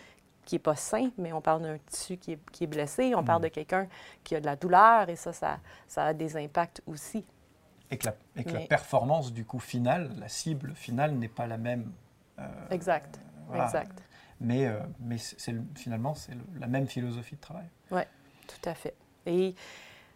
qui 0.49 0.55
n'est 0.55 0.59
pas 0.59 0.75
sain, 0.75 1.11
mais 1.19 1.31
on 1.31 1.41
parle 1.41 1.61
d'un 1.61 1.77
tissu 1.77 2.17
qui 2.17 2.31
est, 2.31 2.39
qui 2.51 2.63
est, 2.63 2.67
blessé, 2.67 3.13
on 3.13 3.23
parle 3.23 3.41
mm. 3.41 3.43
de 3.43 3.47
quelqu'un 3.49 3.87
qui 4.23 4.35
a 4.35 4.39
de 4.39 4.45
la 4.47 4.55
douleur 4.55 5.07
et 5.07 5.15
ça, 5.15 5.31
ça, 5.31 5.59
ça 5.87 6.05
a 6.05 6.13
des 6.15 6.35
impacts 6.37 6.81
aussi. 6.87 7.23
Et 7.91 7.97
que, 7.97 8.07
la, 8.07 8.59
performance 8.61 9.31
du 9.31 9.45
coup 9.45 9.59
final, 9.59 10.11
la 10.19 10.27
cible 10.27 10.73
finale 10.73 11.13
n'est 11.13 11.27
pas 11.27 11.45
la 11.45 11.59
même. 11.59 11.91
Euh, 12.39 12.47
exact, 12.71 13.19
exact. 13.53 14.01
mais, 14.41 14.65
euh, 14.65 14.79
mais 14.99 15.19
c'est, 15.19 15.53
finalement, 15.75 16.15
c'est 16.15 16.33
la 16.59 16.65
même 16.67 16.87
philosophie 16.87 17.35
de 17.35 17.41
travail. 17.41 17.69
Oui, 17.91 18.01
tout 18.47 18.69
à 18.69 18.73
fait. 18.73 18.95
Et 19.27 19.53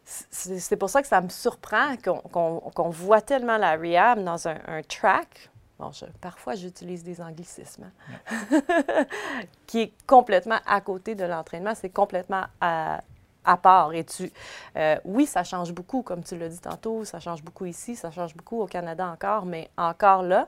c'est, 0.03 0.77
pour 0.77 0.89
ça 0.89 1.03
que 1.03 1.07
ça 1.07 1.21
me 1.21 1.29
surprend 1.29 1.95
qu'on, 1.97 2.89
voit 2.89 3.21
tellement 3.21 3.57
la 3.57 3.75
rehab 3.75 4.23
dans 4.23 4.47
un, 4.47 4.81
track. 4.87 5.51
Bon, 5.83 5.91
parfois, 6.21 6.55
j'utilise 6.55 7.03
des 7.03 7.19
anglicismes, 7.19 7.91
hein, 8.31 8.61
qui 9.67 9.81
est 9.81 9.93
complètement 10.07 10.59
à 10.65 10.79
côté 10.79 11.13
de 11.13 11.25
l'entraînement. 11.25 11.75
C'est 11.75 11.89
complètement 11.89 12.43
à, 12.61 13.01
à 13.43 13.57
part. 13.57 13.93
Et 13.93 14.05
tu, 14.05 14.31
euh, 14.77 14.95
oui, 15.03 15.25
ça 15.25 15.43
change 15.43 15.73
beaucoup, 15.73 16.01
comme 16.01 16.23
tu 16.23 16.37
l'as 16.37 16.47
dit 16.47 16.59
tantôt, 16.59 17.03
ça 17.03 17.19
change 17.19 17.43
beaucoup 17.43 17.65
ici, 17.65 17.97
ça 17.97 18.11
change 18.11 18.33
beaucoup 18.33 18.61
au 18.61 18.65
Canada 18.65 19.07
encore, 19.07 19.45
mais 19.45 19.69
encore 19.77 20.23
là. 20.23 20.47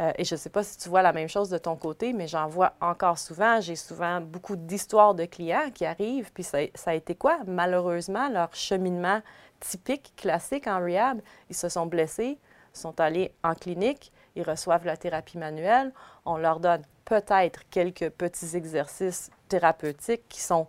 Euh, 0.00 0.12
et 0.16 0.24
je 0.24 0.34
ne 0.34 0.38
sais 0.38 0.48
pas 0.50 0.64
si 0.64 0.78
tu 0.78 0.88
vois 0.88 1.02
la 1.02 1.12
même 1.12 1.28
chose 1.28 1.50
de 1.50 1.58
ton 1.58 1.76
côté, 1.76 2.14
mais 2.14 2.26
j'en 2.26 2.48
vois 2.48 2.72
encore 2.80 3.18
souvent. 3.18 3.60
J'ai 3.60 3.76
souvent 3.76 4.20
beaucoup 4.22 4.56
d'histoires 4.56 5.14
de 5.14 5.26
clients 5.26 5.70
qui 5.72 5.84
arrivent, 5.84 6.32
puis 6.32 6.42
ça, 6.42 6.58
ça, 6.74 6.92
a 6.92 6.94
été 6.94 7.14
quoi? 7.14 7.38
Malheureusement, 7.46 8.28
leur 8.30 8.54
cheminement 8.54 9.20
typique, 9.60 10.14
classique 10.16 10.66
en 10.66 10.80
rehab, 10.80 11.20
ils 11.50 11.54
se 11.54 11.68
sont 11.68 11.86
blessés, 11.86 12.38
sont 12.72 12.98
allés 13.00 13.32
en 13.44 13.54
clinique, 13.54 14.12
ils 14.36 14.42
reçoivent 14.42 14.84
la 14.84 14.96
thérapie 14.96 15.38
manuelle, 15.38 15.92
on 16.24 16.36
leur 16.36 16.60
donne 16.60 16.82
peut-être 17.04 17.68
quelques 17.70 18.10
petits 18.10 18.56
exercices 18.56 19.30
thérapeutiques 19.48 20.28
qui 20.28 20.40
sont 20.40 20.66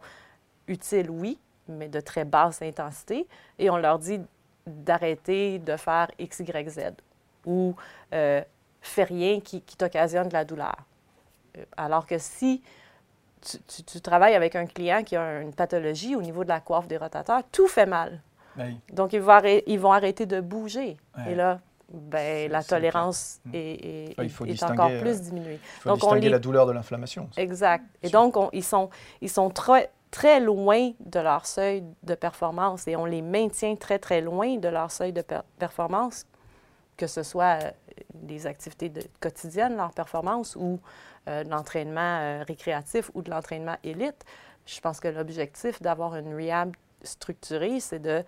utiles, 0.68 1.10
oui, 1.10 1.40
mais 1.68 1.88
de 1.88 2.00
très 2.00 2.26
basse 2.26 2.62
intensité, 2.62 3.28
et 3.58 3.70
on 3.70 3.78
leur 3.78 4.00
dit 4.00 4.22
d'arrêter 4.68 5.60
de 5.60 5.78
faire 5.78 6.10
X, 6.20 6.40
Y, 6.40 6.70
Z. 6.70 6.80
Ou 7.46 7.76
euh, 8.14 8.42
fais 8.82 9.04
rien 9.04 9.40
qui, 9.40 9.62
t'occasionne 9.62 10.28
de 10.28 10.34
la 10.34 10.46
douleur. 10.46 10.76
Euh, 11.58 11.64
alors 11.78 12.06
que 12.06 12.18
si 12.18 12.64
tu, 13.42 14.02
travailles 14.02 14.34
avec 14.34 14.56
un 14.56 14.66
client 14.66 15.04
qui 15.04 15.16
a 15.16 15.42
une 15.42 15.54
pathologie 15.54 16.16
au 16.16 16.22
niveau 16.22 16.44
de 16.44 16.50
la 16.50 16.60
coiffe 16.60 16.88
des 16.88 16.98
rotateurs, 16.98 17.44
tout 17.52 17.68
fait 17.68 17.86
mal. 17.86 18.22
Donc, 18.94 19.12
ils 19.12 19.20
vont, 19.20 19.42
ils 19.68 19.80
vont 19.80 19.92
arrêter 19.92 20.26
de 20.26 20.40
bouger. 20.40 20.96
Et 21.28 21.36
là, 21.36 21.60
ben, 21.92 22.52
la 22.52 22.64
tolérance 22.64 23.40
est, 23.54 24.18
est, 24.18 24.64
encore 24.64 24.92
plus 25.00 25.22
diminuée. 25.22 25.60
Il 25.62 25.82
faut 25.82 25.90
donc, 25.90 26.00
distinguer 26.00 26.30
la 26.30 26.40
douleur 26.40 26.66
de 26.66 26.72
l'inflammation. 26.72 27.30
Exact. 27.38 27.86
Et 28.02 28.10
donc, 28.10 28.36
ils, 28.54 28.64
sont, 28.64 28.90
ils 29.22 29.30
sont 29.30 29.50
très, 29.50 29.92
très 30.12 30.40
loin 30.40 30.92
de 31.00 31.20
leur 31.20 31.46
seuil 31.46 31.84
de 32.04 32.16
performance 32.16 32.88
et 32.88 32.96
on 32.96 33.06
les 33.06 33.22
maintient 33.22 33.76
très, 33.76 34.00
très 34.00 34.22
loin 34.22 34.58
de 34.58 34.68
leur 34.68 34.90
seuil 34.90 35.14
de 35.14 35.24
performance, 35.60 36.26
que 36.98 37.08
ce 37.08 37.22
soit 37.22 37.64
euh, 37.64 37.72
des 38.14 38.48
activités 38.48 38.90
de, 38.90 39.02
quotidiennes, 39.20 39.76
leur 39.76 39.92
performance, 39.92 40.56
ou 40.56 40.80
euh, 41.28 41.44
de 41.44 41.50
l'entraînement 41.50 42.20
euh, 42.20 42.44
récréatif 42.48 43.12
ou 43.14 43.22
de 43.22 43.30
l'entraînement 43.30 43.76
élite. 43.84 44.24
Je 44.66 44.80
pense 44.80 45.00
que 45.00 45.08
l'objectif 45.08 45.82
d'avoir 45.82 46.16
une 46.16 46.34
rehab 46.34 46.74
structurée, 47.04 47.80
c'est 47.80 48.00
de, 48.00 48.24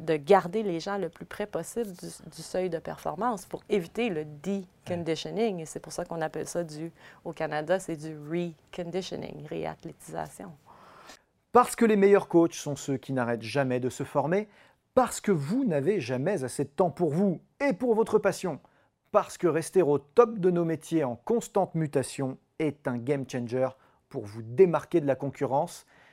de 0.00 0.16
garder 0.16 0.62
les 0.62 0.80
gens 0.80 0.96
le 0.96 1.10
plus 1.10 1.26
près 1.26 1.46
possible 1.46 1.92
du, 1.92 2.42
seuil 2.42 2.70
de 2.70 2.78
performance 2.78 3.44
pour 3.44 3.62
éviter 3.68 4.08
le 4.08 4.24
deconditioning. 4.24 5.60
Et 5.60 5.66
c'est 5.66 5.80
pour 5.80 5.92
ça 5.92 6.04
qu'on 6.04 6.22
appelle 6.22 6.48
ça 6.48 6.64
du, 6.64 6.90
au 7.24 7.32
Canada, 7.32 7.78
c'est 7.78 7.96
du 7.96 8.16
reconditioning, 8.16 9.46
réathlétisation. 9.46 10.50
Parce 11.52 11.76
que 11.76 11.84
les 11.84 11.96
meilleurs 11.96 12.28
coachs 12.28 12.54
sont 12.54 12.76
ceux 12.76 12.96
qui 12.96 13.12
n'arrêtent 13.12 13.42
jamais 13.42 13.78
de 13.78 13.90
se 13.90 14.04
former, 14.04 14.48
parce 14.94 15.20
que 15.20 15.32
vous 15.32 15.64
n'avez 15.64 16.00
jamais 16.00 16.44
assez 16.44 16.64
de 16.64 16.70
temps 16.70 16.90
pour 16.90 17.10
vous 17.10 17.40
et 17.60 17.74
pour 17.74 17.94
votre 17.94 18.18
passion, 18.18 18.58
parce 19.12 19.36
que 19.36 19.48
rester 19.48 19.82
au 19.82 19.98
top 19.98 20.38
de 20.38 20.50
nos 20.50 20.64
métiers 20.64 21.04
en 21.04 21.16
constante 21.16 21.74
mutation 21.74 22.38
est 22.58 22.88
un 22.88 22.96
game 22.96 23.24
changer 23.28 23.68
pour 24.08 24.24
vous 24.24 24.42
démarquer 24.42 25.00
de 25.00 25.06
la 25.06 25.14
concurrence, 25.14 25.86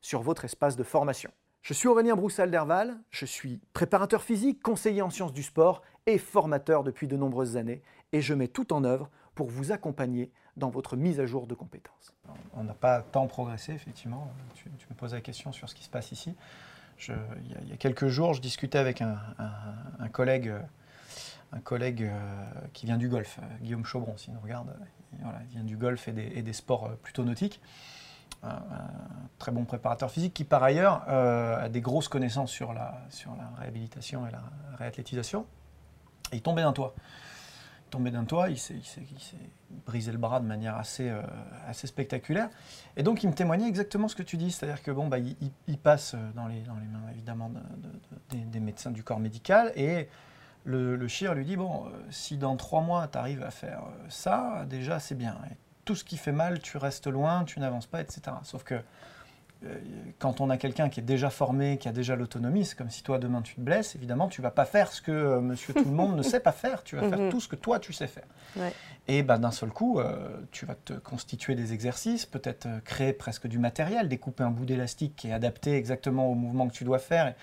sur 0.00 0.22
votre 0.22 0.44
espace 0.44 0.76
de 0.76 0.82
formation. 0.82 1.30
Je 1.62 1.74
suis 1.74 1.88
Aurélien 1.88 2.16
Broussal-Derval, 2.16 2.96
je 3.10 3.26
suis 3.26 3.60
préparateur 3.74 4.22
physique, 4.22 4.62
conseiller 4.62 5.02
en 5.02 5.10
sciences 5.10 5.32
du 5.32 5.42
sport 5.42 5.82
et 6.06 6.16
formateur 6.16 6.82
depuis 6.84 7.06
de 7.06 7.16
nombreuses 7.16 7.56
années 7.56 7.82
et 8.12 8.22
je 8.22 8.34
mets 8.34 8.48
tout 8.48 8.72
en 8.72 8.84
œuvre 8.84 9.10
pour 9.34 9.48
vous 9.48 9.72
accompagner 9.72 10.32
dans 10.56 10.70
votre 10.70 10.96
mise 10.96 11.20
à 11.20 11.26
jour 11.26 11.46
de 11.46 11.54
compétences. 11.54 12.14
On 12.54 12.64
n'a 12.64 12.74
pas 12.74 13.02
tant 13.02 13.26
progressé, 13.26 13.72
effectivement. 13.72 14.32
Tu, 14.54 14.68
me 14.68 14.94
poses 14.94 15.14
la 15.14 15.20
question 15.20 15.52
sur 15.52 15.68
ce 15.68 15.74
qui 15.74 15.84
se 15.84 15.90
passe 15.90 16.12
ici. 16.12 16.34
il, 17.08 17.68
y 17.68 17.72
a, 17.72 17.76
quelques 17.76 18.08
jours, 18.08 18.34
je 18.34 18.40
discutais 18.40 18.78
avec 18.78 19.02
un, 19.02 19.18
collègue, 20.12 20.52
un 21.52 21.60
collègue 21.60 22.02
euh, 22.02 22.44
qui 22.72 22.86
vient 22.86 22.98
du 22.98 23.08
golf, 23.08 23.38
Guillaume 23.62 23.84
Chaubron, 23.84 24.16
s'il 24.16 24.34
nous 24.34 24.40
regarde. 24.40 24.74
Il, 25.12 25.48
vient 25.50 25.64
du 25.64 25.76
golf 25.76 26.08
et 26.08 26.42
des, 26.42 26.52
sports 26.52 26.86
euh, 26.86 26.94
plutôt 27.02 27.24
nautiques. 27.24 27.60
Un, 28.42 28.58
très 29.38 29.52
bon 29.52 29.64
préparateur 29.64 30.10
physique 30.10 30.34
qui, 30.34 30.44
par 30.44 30.62
ailleurs, 30.62 31.08
a 31.08 31.68
des 31.68 31.80
grosses 31.80 32.08
connaissances 32.08 32.50
sur 32.50 32.72
la, 32.72 33.02
sur 33.10 33.34
la 33.36 33.48
réhabilitation 33.58 34.26
et 34.26 34.30
la 34.30 34.42
réathlétisation. 34.78 35.46
Et 36.32 36.36
il 36.36 36.42
tombait 36.42 36.62
d'un 36.62 36.72
toit 36.72 36.94
tombé 37.90 38.10
d'un 38.10 38.24
toit, 38.24 38.48
il 38.48 38.58
s'est 38.58 38.80
brisé 39.84 40.12
le 40.12 40.18
bras 40.18 40.40
de 40.40 40.46
manière 40.46 40.76
assez, 40.76 41.10
euh, 41.10 41.20
assez 41.66 41.86
spectaculaire. 41.86 42.48
Et 42.96 43.02
donc, 43.02 43.22
il 43.22 43.28
me 43.28 43.34
témoignait 43.34 43.68
exactement 43.68 44.08
ce 44.08 44.14
que 44.14 44.22
tu 44.22 44.36
dis, 44.36 44.50
c'est-à-dire 44.50 44.82
que 44.82 44.90
bon, 44.90 45.08
bah, 45.08 45.18
il, 45.18 45.78
passe 45.78 46.14
dans 46.34 46.46
les, 46.46 46.60
dans 46.60 46.76
les 46.76 46.86
mains 46.86 47.10
évidemment 47.10 47.50
des, 48.30 48.60
médecins 48.60 48.90
du 48.90 49.02
corps 49.02 49.20
médical 49.20 49.72
et 49.76 50.08
le, 50.64 51.08
chir 51.08 51.34
lui 51.34 51.44
dit 51.44 51.56
bon, 51.56 51.86
euh, 51.86 51.90
si 52.10 52.36
dans 52.36 52.56
trois 52.56 52.80
mois 52.80 53.08
tu 53.08 53.18
arrives 53.18 53.42
à 53.42 53.50
faire 53.50 53.80
euh, 53.80 54.06
ça, 54.08 54.64
déjà 54.68 55.00
c'est 55.00 55.14
bien. 55.14 55.36
Tout 55.90 55.96
ce 55.96 56.04
qui 56.04 56.18
fait 56.18 56.30
mal, 56.30 56.60
tu 56.60 56.76
restes 56.76 57.08
loin, 57.08 57.42
tu 57.42 57.58
n'avances 57.58 57.88
pas, 57.88 58.00
etc. 58.00 58.20
Sauf 58.44 58.62
que 58.62 58.76
euh, 58.76 59.74
quand 60.20 60.40
on 60.40 60.48
a 60.48 60.56
quelqu'un 60.56 60.88
qui 60.88 61.00
est 61.00 61.02
déjà 61.02 61.30
formé, 61.30 61.78
qui 61.78 61.88
a 61.88 61.92
déjà 61.92 62.14
l'autonomie, 62.14 62.64
c'est 62.64 62.78
comme 62.78 62.90
si 62.90 63.02
toi 63.02 63.18
demain 63.18 63.42
tu 63.42 63.56
te 63.56 63.60
blesses, 63.60 63.96
évidemment 63.96 64.28
tu 64.28 64.40
vas 64.40 64.52
pas 64.52 64.66
faire 64.66 64.92
ce 64.92 65.02
que 65.02 65.10
euh, 65.10 65.40
monsieur 65.40 65.74
tout 65.74 65.84
le 65.84 65.90
monde 65.90 66.16
ne 66.16 66.22
sait 66.22 66.38
pas 66.38 66.52
faire, 66.52 66.84
tu 66.84 66.94
vas 66.94 67.08
faire 67.08 67.18
mhm. 67.18 67.30
tout 67.30 67.40
ce 67.40 67.48
que 67.48 67.56
toi 67.56 67.80
tu 67.80 67.92
sais 67.92 68.06
faire. 68.06 68.28
Et 69.08 69.24
ben, 69.24 69.40
d'un 69.40 69.50
seul 69.50 69.70
coup, 69.70 69.98
euh, 69.98 70.28
tu 70.52 70.64
vas 70.64 70.76
te 70.76 70.92
constituer 70.92 71.56
des 71.56 71.72
exercices, 71.72 72.24
peut-être 72.24 72.68
créer 72.84 73.12
presque 73.12 73.48
du 73.48 73.58
matériel, 73.58 74.08
découper 74.08 74.44
un 74.44 74.52
bout 74.52 74.64
d'élastique 74.64 75.16
qui 75.16 75.26
est 75.26 75.32
adapté 75.32 75.74
exactement 75.74 76.28
au 76.28 76.34
mouvement 76.34 76.68
que 76.68 76.74
tu 76.74 76.84
dois 76.84 77.00
faire. 77.00 77.34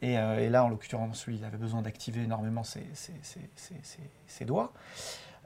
Et, 0.00 0.14
là, 0.14 0.62
en 0.62 0.68
l'occurrence, 0.68 1.26
lui, 1.26 1.38
il 1.38 1.44
avait 1.44 1.56
besoin 1.56 1.82
d'activer 1.82 2.22
énormément 2.22 2.62
ses, 2.62 2.84
doigts. 4.44 4.72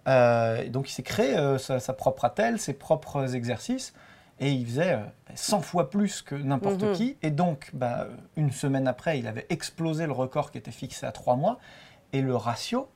Donc 0.07 0.91
il 0.91 0.93
s'est 0.93 1.03
créé 1.03 1.37
sa, 1.59 1.81
sa, 1.81 1.93
propre 1.93 2.25
attelle, 2.25 2.59
ses 2.59 2.75
propres 2.75 3.35
exercices 3.35 3.93
et 4.41 4.53
il 4.53 4.67
faisait 4.67 4.99
100 5.35 5.59
euh, 5.59 5.61
fois 5.61 5.91
plus 5.91 6.23
que 6.23 6.35
n'importe 6.35 6.83
mhm. 6.83 6.93
qui. 6.95 7.17
Et 7.23 7.31
donc, 7.31 7.71
bah, 7.75 8.09
une 8.37 8.51
semaine 8.51 8.89
après, 8.89 9.19
il 9.19 9.27
avait 9.27 9.47
explosé 9.51 10.07
le 10.07 10.13
record 10.13 10.51
qui 10.51 10.59
était 10.59 10.71
fixé 10.71 11.07
à 11.07 11.13
3 11.13 11.37
mois. 11.37 11.59
Et 12.15 12.23
le 12.23 12.35
ratio, 12.35 12.89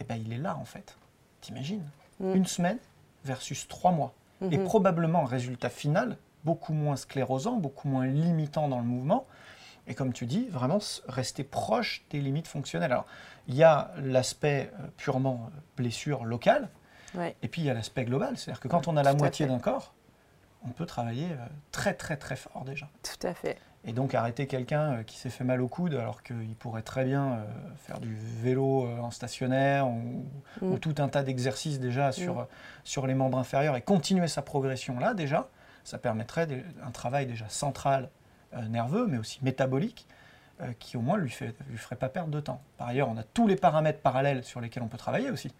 eh 0.00 0.04
ben, 0.04 0.16
il 0.16 0.32
est 0.32 0.38
là 0.38 0.56
en 0.56 0.64
fait. 0.64 0.96
T'imagines 1.42 1.84
mhm. 2.20 2.34
Une 2.34 2.46
semaine 2.46 2.78
versus 3.24 3.68
3 3.68 3.92
mois. 3.92 4.14
Et 4.50 4.58
mhm. 4.58 4.64
probablement 4.64 5.20
un 5.20 5.26
résultat 5.26 5.68
final 5.68 6.16
beaucoup 6.44 6.72
moins 6.72 6.96
sclérosant, 6.96 7.56
beaucoup 7.56 7.86
moins 7.86 8.06
limitant 8.06 8.66
dans 8.66 8.78
le 8.78 8.86
mouvement. 8.86 9.26
Et 9.86 9.94
comme 9.94 10.12
tu 10.12 10.26
dis, 10.26 10.48
vraiment 10.48 10.78
rester 11.08 11.44
proche 11.44 12.04
des 12.10 12.20
limites 12.20 12.46
fonctionnelles. 12.46 12.92
Alors, 12.92 13.06
il 13.48 13.54
y 13.54 13.64
a 13.64 13.90
l'aspect 13.98 14.70
euh, 14.74 14.86
purement 14.96 15.48
euh, 15.48 15.60
blessure 15.76 16.24
locale, 16.24 16.68
et 17.42 17.48
puis 17.48 17.60
il 17.60 17.66
y 17.66 17.70
a 17.70 17.74
l'aspect 17.74 18.04
global. 18.04 18.38
C'est-à-dire 18.38 18.60
que 18.60 18.68
quand 18.68 18.88
on 18.88 18.96
a 18.96 19.02
la 19.02 19.12
moitié 19.12 19.46
d'un 19.46 19.58
corps, 19.58 19.92
on 20.64 20.70
peut 20.70 20.86
travailler 20.86 21.28
très 21.70 21.92
très 21.92 22.16
très 22.16 22.36
fort 22.36 22.64
déjà. 22.64 22.88
Tout 23.02 23.26
à 23.26 23.34
fait. 23.34 23.58
Et 23.84 23.92
donc 23.92 24.14
arrêter 24.14 24.46
quelqu'un 24.46 25.02
qui 25.04 25.18
s'est 25.18 25.28
fait 25.28 25.44
mal 25.44 25.60
au 25.60 25.68
coude 25.68 25.92
alors 25.92 26.22
qu'il 26.22 26.54
pourrait 26.58 26.80
très 26.80 27.04
bien 27.04 27.44
faire 27.76 28.00
du 28.00 28.14
vélo 28.14 28.88
en 29.02 29.10
stationnaire 29.10 29.88
ou, 29.88 30.24
mm. 30.62 30.78
tout 30.78 30.94
un 30.96 31.08
tas 31.08 31.22
d'exercices 31.22 31.80
déjà 31.80 32.08
mm. 32.08 32.12
sur, 32.12 32.48
sur 32.82 33.06
les 33.06 33.12
membres 33.12 33.36
inférieurs 33.36 33.76
et 33.76 33.82
continuer 33.82 34.28
sa 34.28 34.40
progression 34.40 34.98
là 34.98 35.12
déjà, 35.12 35.50
ça 35.84 35.98
permettrait 35.98 36.48
un 36.82 36.92
travail 36.92 37.26
déjà 37.26 37.46
central 37.50 38.08
nerveux 38.68 39.06
mais 39.06 39.18
aussi 39.18 39.38
métabolique 39.42 40.06
qui 40.78 40.96
au 40.96 41.00
moins 41.00 41.16
lui, 41.16 41.30
fait, 41.30 41.56
lui 41.68 41.78
ferait 41.78 41.96
pas 41.96 42.08
perdre 42.08 42.30
de 42.30 42.38
temps. 42.38 42.62
Par 42.78 42.86
ailleurs, 42.86 43.08
on 43.08 43.16
a 43.16 43.24
tous 43.24 43.48
les 43.48 43.56
paramètres 43.56 44.00
parallèles 44.00 44.44
sur 44.44 44.60
lesquels 44.60 44.82
on 44.82 44.88
peut 44.88 44.98
travailler 44.98 45.30
aussi 45.30 45.52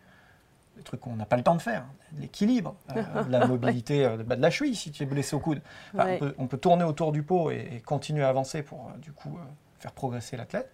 des 0.76 0.82
trucs 0.82 1.00
qu'on 1.00 1.16
n'a 1.16 1.26
pas 1.26 1.36
le 1.36 1.42
temps 1.42 1.54
de 1.54 1.62
faire, 1.62 1.84
l'équilibre, 2.18 2.74
euh, 2.96 3.02
la 3.28 3.46
mobilité 3.46 4.04
euh, 4.04 4.22
bah, 4.24 4.36
de 4.36 4.42
la 4.42 4.50
cheville 4.50 4.74
si 4.74 4.90
tu 4.90 5.02
es 5.02 5.06
blessé 5.06 5.36
au 5.36 5.40
coude. 5.40 5.60
on, 5.94 6.46
peut, 6.46 6.58
tourner 6.58 6.84
autour 6.84 7.12
du 7.12 7.22
pot 7.22 7.50
et, 7.50 7.82
continuer 7.84 8.24
à 8.24 8.28
avancer 8.28 8.62
pour 8.62 8.88
euh, 8.88 8.98
du 8.98 9.12
coup 9.12 9.38
faire 9.78 9.92
progresser 9.92 10.36
l'athlète. 10.36 10.70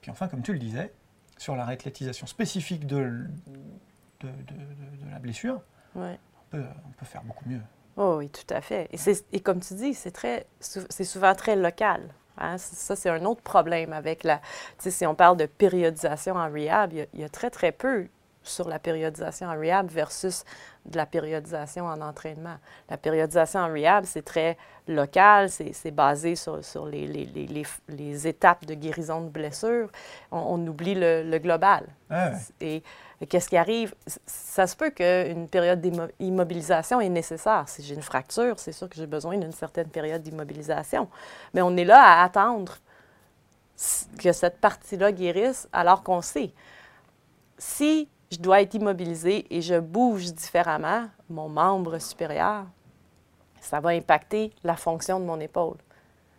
Puis 0.00 0.10
enfin, 0.10 0.28
comme 0.28 0.42
tu 0.42 0.52
le 0.52 0.58
disais, 0.58 0.92
sur 1.36 1.56
la 1.56 1.64
réathlétisation 1.64 2.26
spécifique 2.26 2.86
de, 2.86 3.26
de, 4.20 4.28
la 5.10 5.18
blessure, 5.18 5.62
on, 5.94 6.16
peut, 6.50 6.64
faire 7.04 7.22
beaucoup 7.22 7.48
mieux. 7.48 7.60
Oh 7.96 8.16
oui, 8.18 8.28
tout 8.30 8.54
à 8.54 8.60
fait. 8.60 8.88
Et, 8.92 8.98
et 9.32 9.40
comme 9.40 9.60
tu 9.60 9.74
dis, 9.74 9.94
c'est 9.94 10.10
très, 10.10 10.46
c'est 10.60 11.04
souvent 11.04 11.34
très 11.34 11.56
local. 11.56 12.14
Hein. 12.38 12.56
Ça, 12.58 12.96
c'est 12.96 13.10
un 13.10 13.24
autre 13.24 13.42
problème 13.42 13.92
avec 13.92 14.24
la. 14.24 14.38
Tu 14.38 14.44
sais, 14.84 14.90
si 14.90 15.06
on 15.06 15.14
parle 15.14 15.36
de 15.36 15.46
périodisation 15.46 16.34
en 16.36 16.50
rehab, 16.50 16.92
il 16.92 17.20
y 17.20 17.24
a 17.24 17.28
très, 17.28 17.50
très 17.50 17.72
peu 17.72 18.06
sur 18.42 18.68
la 18.68 18.78
périodisation 18.78 19.48
en 19.48 19.58
rehab 19.58 19.90
versus 19.90 20.44
de 20.86 20.96
la 20.96 21.06
périodisation 21.06 21.86
en 21.86 22.00
entraînement. 22.00 22.56
La 22.88 22.96
périodisation 22.96 23.60
en 23.60 23.68
rehab, 23.72 24.04
c'est 24.04 24.24
très 24.24 24.56
local, 24.88 25.50
c'est 25.50 25.90
basé 25.90 26.34
sur, 26.36 26.64
sur 26.64 26.86
les, 26.86 27.06
les, 27.06 27.26
les, 27.26 27.66
les, 27.88 28.26
étapes 28.26 28.64
de 28.64 28.74
guérison 28.74 29.20
de 29.20 29.28
blessures. 29.28 29.90
On, 30.32 30.66
oublie 30.66 30.94
le, 30.94 31.38
global. 31.38 31.86
Et, 32.60 32.82
qu'est-ce 33.28 33.48
qui 33.48 33.56
arrive? 33.56 33.94
Ça 34.26 34.66
se 34.66 34.74
peut 34.74 34.90
qu'une 34.90 35.48
période 35.48 35.80
d'immobilisation 36.18 37.00
est 37.00 37.08
nécessaire. 37.08 37.68
Si 37.68 37.82
j'ai 37.82 37.94
une 37.94 38.02
fracture, 38.02 38.58
c'est 38.58 38.72
sûr 38.72 38.88
que 38.88 38.96
j'ai 38.96 39.06
besoin 39.06 39.36
d'une 39.36 39.52
certaine 39.52 39.88
période 39.88 40.22
d'immobilisation. 40.22 41.08
Mais 41.54 41.62
on 41.62 41.76
est 41.76 41.84
là 41.84 42.02
à 42.02 42.24
attendre 42.24 42.78
que 44.18 44.32
cette 44.32 44.58
partie-là 44.58 45.12
guérisse 45.12 45.68
alors 45.72 46.02
qu'on 46.02 46.20
sait. 46.20 46.52
Si 47.58 48.08
je 48.30 48.38
dois 48.38 48.62
être 48.62 48.74
immobilisé 48.74 49.46
et 49.50 49.60
je 49.60 49.78
bouge 49.78 50.32
différemment, 50.32 51.08
mon 51.28 51.48
membre 51.48 51.98
supérieur, 51.98 52.64
ça 53.60 53.80
va 53.80 53.90
impacter 53.90 54.52
la 54.62 54.76
fonction 54.76 55.18
de 55.18 55.24
mon 55.24 55.40
épaule. 55.40 55.76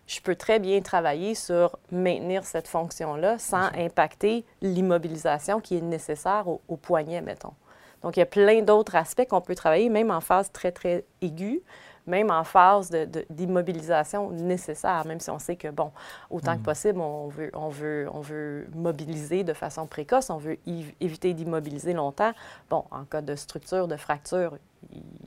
Je 0.08 0.20
peux 0.22 0.36
très 0.36 0.60
bien 0.60 0.82
travailler 0.82 1.36
sur 1.36 1.78
maintenir 1.92 2.44
cette 2.46 2.68
fonction-là 2.68 3.38
sans 3.40 3.70
impacter 3.78 4.46
l'immobilisation 4.62 5.60
qui 5.60 5.78
est 5.78 5.82
nécessaire 5.82 6.48
au, 6.48 6.62
au, 6.68 6.78
poignet, 6.78 7.22
mettons. 7.22 7.54
Donc, 8.02 8.18
il 8.18 8.20
y 8.20 8.24
a 8.24 8.26
plein 8.28 8.62
d'autres 8.62 8.96
aspects 8.96 9.28
qu'on 9.28 9.42
peut 9.42 9.56
travailler, 9.56 9.90
même 9.90 10.12
en 10.12 10.22
phase 10.22 10.52
très, 10.52 10.72
très 10.72 11.06
aiguë 11.22 11.62
même 12.08 12.32
en 12.32 12.44
phase 12.44 12.90
d'immobilisation 13.30 14.32
nécessaire, 14.32 15.06
même 15.06 15.20
si 15.20 15.30
on 15.30 15.40
sait 15.40 15.56
que, 15.56 15.68
bon, 15.68 15.92
autant 16.30 16.56
que 16.56 16.62
mm. 16.62 16.64
possible, 16.64 17.00
on 17.00 17.28
veut, 17.28 17.52
on, 17.54 17.70
veut, 17.70 18.08
on 18.14 18.22
veut 18.22 18.68
mobiliser 18.76 19.44
de 19.44 19.54
façon 19.54 19.86
précoce, 19.88 20.30
on 20.30 20.38
veut 20.38 20.58
éviter 21.00 21.34
d'immobiliser 21.34 21.94
longtemps. 21.94 22.32
Bon, 22.70 22.86
en 22.92 23.04
cas 23.04 23.22
de 23.22 23.36
structure, 23.36 23.88
de 23.88 23.98
fracture, 23.98 24.58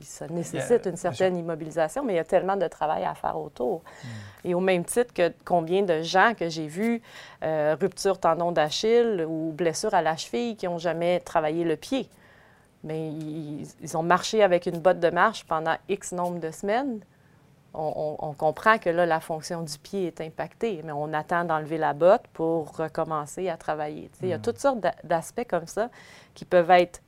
ça 0.01 0.27
nécessite 0.27 0.85
une 0.85 0.97
certaine 0.97 1.37
immobilisation, 1.37 2.03
mais 2.03 2.13
il 2.13 2.17
y 2.17 2.19
a 2.19 2.25
tellement 2.25 2.57
de 2.57 2.67
travail 2.67 3.05
à 3.05 3.15
faire 3.15 3.37
autour. 3.37 3.81
Mm. 3.83 4.07
Et 4.47 4.53
au 4.53 4.59
même 4.59 4.83
titre 4.83 5.13
que 5.13 5.33
combien 5.45 5.83
de 5.83 6.01
gens 6.01 6.33
que 6.37 6.49
j'ai 6.49 6.67
vus, 6.67 7.01
euh, 7.43 7.75
rupture 7.79 8.19
tendon 8.19 8.51
d'Achille 8.51 9.25
ou 9.27 9.53
blessure 9.53 9.93
à 9.93 10.01
la 10.01 10.17
cheville, 10.17 10.55
qui 10.55 10.65
n'ont 10.65 10.77
jamais 10.77 11.19
travaillé 11.21 11.63
le 11.63 11.77
pied 11.77 12.09
mais 12.85 13.09
ils, 13.09 13.97
ont 13.97 14.03
marché 14.03 14.43
avec 14.43 14.67
une 14.67 14.77
botte 14.77 14.99
de 14.99 15.09
marche 15.09 15.43
pendant 15.45 15.75
X 15.89 16.13
nombre 16.13 16.39
de 16.39 16.51
semaines. 16.51 16.99
On, 17.77 18.33
comprend 18.37 18.77
que 18.77 18.89
là, 18.89 19.05
la 19.05 19.19
fonction 19.19 19.61
du 19.61 19.77
pied 19.77 20.07
est 20.07 20.21
impactée, 20.21 20.81
mais 20.85 20.93
on 20.93 21.11
attend 21.11 21.43
d'enlever 21.43 21.77
la 21.77 21.93
botte 21.93 22.25
pour 22.31 22.77
recommencer 22.77 23.49
à 23.49 23.57
travailler. 23.57 24.09
Il 24.21 24.29
y 24.29 24.33
a 24.33 24.37
mm. 24.37 24.41
toutes 24.41 24.59
sortes 24.59 24.79
d'aspects 25.03 25.45
comme 25.45 25.67
ça 25.67 25.89
qui 26.35 26.45
peuvent 26.45 26.71
être 26.71 27.01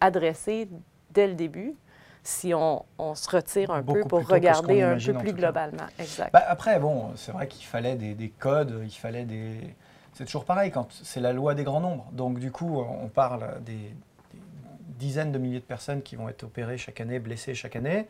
adressés 0.00 0.68
dès 1.10 1.28
le 1.28 1.34
début 1.34 1.76
si 2.24 2.52
on, 2.52 2.84
se 3.14 3.30
retire 3.30 3.70
un 3.70 3.84
peu 3.84 4.00
pour 4.00 4.26
regarder 4.26 4.82
un 4.82 4.98
peu 4.98 5.14
plus 5.14 5.32
globalement. 5.32 5.86
Exact. 6.00 6.32
Ben, 6.32 6.42
après, 6.48 6.80
bon, 6.80 7.12
c'est 7.14 7.30
vrai 7.30 7.46
qu'il 7.46 7.64
fallait 7.64 7.94
des, 7.94 8.32
codes, 8.36 8.80
il 8.82 8.90
fallait 8.90 9.24
des... 9.24 9.72
C'est 10.14 10.24
toujours 10.24 10.44
pareil 10.44 10.72
quand 10.72 10.88
c'est 10.90 11.20
la 11.20 11.32
loi 11.32 11.54
des 11.54 11.62
grands 11.62 11.80
nombres. 11.80 12.08
Donc, 12.10 12.40
du 12.40 12.50
coup, 12.50 12.80
on 12.80 13.06
parle 13.06 13.62
des, 13.64 13.94
dizaines 14.98 15.32
de 15.32 15.38
milliers 15.38 15.60
de 15.60 15.64
personnes 15.64 16.02
qui 16.02 16.16
vont 16.16 16.28
être 16.28 16.44
opérées 16.44 16.78
chaque 16.78 17.00
année, 17.00 17.18
blessées 17.18 17.54
chaque 17.54 17.76
année. 17.76 18.08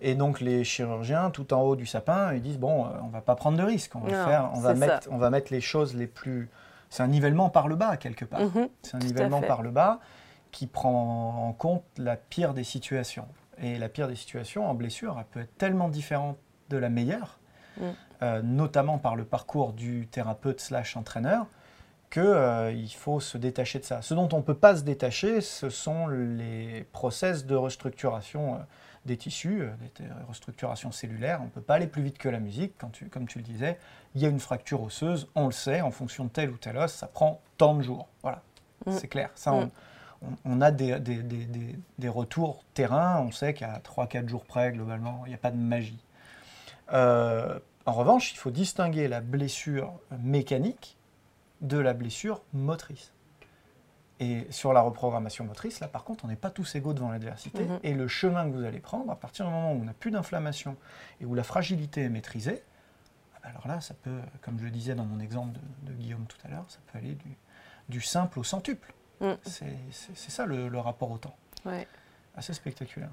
Et 0.00 0.14
donc 0.14 0.40
les 0.40 0.64
chirurgiens, 0.64 1.30
tout 1.30 1.54
en 1.54 1.62
haut 1.62 1.76
du 1.76 1.86
sapin, 1.86 2.34
ils 2.34 2.42
disent 2.42 2.58
bon, 2.58 2.84
euh, 2.84 2.90
on 3.02 3.08
va 3.08 3.20
pas 3.20 3.34
prendre 3.34 3.56
de 3.56 3.62
risques, 3.62 3.96
on 3.96 4.00
va 4.00 4.26
faire, 4.26 4.50
on 4.54 4.60
va 4.60 4.74
mettre, 4.74 5.08
on 5.10 5.16
va 5.16 5.30
mettre 5.30 5.52
les 5.52 5.60
choses 5.60 5.94
les 5.94 6.06
plus. 6.06 6.50
C'est 6.90 7.02
un 7.02 7.08
nivellement 7.08 7.48
par 7.48 7.66
le 7.68 7.76
bas 7.76 7.96
quelque 7.96 8.24
part. 8.24 8.40
Mhm, 8.40 8.68
c'est 8.82 8.94
un 8.94 9.00
nivellement 9.00 9.40
par 9.40 9.62
le 9.62 9.70
bas 9.70 10.00
qui 10.52 10.66
prend 10.66 11.48
en 11.48 11.52
compte 11.52 11.84
la 11.98 12.16
pire 12.16 12.54
des 12.54 12.64
situations. 12.64 13.26
Et 13.58 13.78
la 13.78 13.88
pire 13.88 14.06
des 14.08 14.16
situations 14.16 14.68
en 14.68 14.74
blessure, 14.74 15.16
elle 15.18 15.24
peut 15.24 15.40
être 15.40 15.56
tellement 15.56 15.88
différente 15.88 16.36
de 16.68 16.76
la 16.76 16.88
meilleure, 16.88 17.38
mm. 17.78 17.82
euh, 18.22 18.42
notamment 18.42 18.98
par 18.98 19.16
le 19.16 19.24
parcours 19.24 19.72
du 19.72 20.08
thérapeute 20.08 20.60
slash 20.60 20.96
entraîneur, 20.96 21.46
qu'il 22.10 22.22
euh, 22.22 22.86
faut 22.96 23.20
se 23.20 23.38
détacher 23.38 23.78
de 23.78 23.84
ça. 23.84 24.02
Ce 24.02 24.14
dont 24.14 24.28
on 24.32 24.38
ne 24.38 24.42
peut 24.42 24.54
pas 24.54 24.76
se 24.76 24.82
détacher, 24.82 25.40
ce 25.40 25.68
sont 25.68 26.06
les 26.08 26.86
process 26.92 27.46
de 27.46 27.54
restructuration 27.54 28.54
euh, 28.54 28.58
des 29.04 29.16
tissus, 29.16 29.62
euh, 29.62 29.70
des 29.98 30.06
restructurations 30.28 30.92
cellulaires. 30.92 31.40
On 31.40 31.46
ne 31.46 31.50
peut 31.50 31.60
pas 31.60 31.74
aller 31.74 31.86
plus 31.86 32.02
vite 32.02 32.18
que 32.18 32.28
la 32.28 32.40
musique, 32.40 32.74
quand 32.78 32.90
tu, 32.90 33.06
comme 33.06 33.26
tu 33.26 33.38
le 33.38 33.44
disais. 33.44 33.78
Il 34.14 34.22
y 34.22 34.26
a 34.26 34.28
une 34.28 34.40
fracture 34.40 34.82
osseuse, 34.82 35.28
on 35.34 35.46
le 35.46 35.52
sait, 35.52 35.80
en 35.80 35.90
fonction 35.90 36.24
de 36.24 36.30
tel 36.30 36.50
ou 36.50 36.56
tel 36.56 36.76
os, 36.76 36.92
ça 36.92 37.06
prend 37.06 37.40
tant 37.58 37.74
de 37.74 37.82
jours. 37.82 38.08
Voilà, 38.22 38.42
mm. 38.86 38.92
c'est 38.92 39.08
clair. 39.08 39.30
Ça, 39.34 39.52
mm. 39.52 39.70
on, 40.44 40.60
a 40.60 40.70
des, 40.70 41.00
des, 41.00 41.22
des, 41.22 41.76
des, 41.98 42.08
retours 42.08 42.64
terrain, 42.72 43.20
on 43.20 43.32
sait 43.32 43.52
qu'à 43.52 43.80
3-4 43.80 44.28
jours 44.28 44.44
près, 44.44 44.72
globalement, 44.72 45.22
il 45.26 45.30
n'y 45.30 45.34
a 45.34 45.38
pas 45.38 45.50
de 45.50 45.56
magie. 45.56 45.98
en 46.92 47.92
revanche, 47.92 48.32
il 48.32 48.36
faut 48.36 48.50
distinguer 48.50 49.08
la 49.08 49.20
blessure 49.20 49.92
mécanique 50.22 50.95
de 51.60 51.78
la 51.78 51.94
blessure 51.94 52.42
motrice. 52.52 53.12
Et 54.18 54.46
sur 54.50 54.72
la 54.72 54.80
reprogrammation 54.80 55.44
motrice, 55.44 55.80
là 55.80 55.88
par 55.88 56.04
contre, 56.04 56.24
on 56.24 56.28
n'est 56.28 56.36
pas 56.36 56.50
tous 56.50 56.74
égaux 56.74 56.94
devant 56.94 57.10
l'adversité. 57.10 57.64
Mhm. 57.64 57.80
Et 57.82 57.92
le 57.92 58.08
chemin 58.08 58.48
que 58.50 58.56
vous 58.56 58.64
allez 58.64 58.80
prendre, 58.80 59.10
à 59.10 59.16
partir 59.16 59.46
du 59.46 59.52
moment 59.52 59.72
où 59.72 59.80
on 59.80 59.84
n'a 59.84 59.92
plus 59.92 60.10
d'inflammation 60.10 60.76
et 61.20 61.26
où 61.26 61.34
la 61.34 61.42
fragilité 61.42 62.02
est 62.02 62.08
maîtrisée, 62.08 62.62
ah 63.34 63.40
ben 63.42 63.50
alors 63.50 63.68
là, 63.68 63.80
ça 63.82 63.92
peut, 63.94 64.20
comme 64.40 64.58
je 64.58 64.64
le 64.64 64.70
disais 64.70 64.94
dans 64.94 65.04
mon 65.04 65.20
exemple 65.20 65.58
de, 65.82 65.92
Guillaume 65.92 66.24
tout 66.26 66.38
à 66.44 66.48
l'heure, 66.48 66.64
ça 66.68 66.78
peut 66.90 66.98
aller 66.98 67.18
du, 67.88 68.00
simple 68.00 68.38
au 68.38 68.44
centuple. 68.44 68.94
Mm. 69.20 69.32
C'est 69.44 70.30
ça 70.30 70.46
le, 70.46 70.78
rapport 70.78 71.10
au 71.10 71.18
temps. 71.18 71.36
Ouais. 71.66 71.86
Assez 72.34 72.54
spectaculaire. 72.54 73.12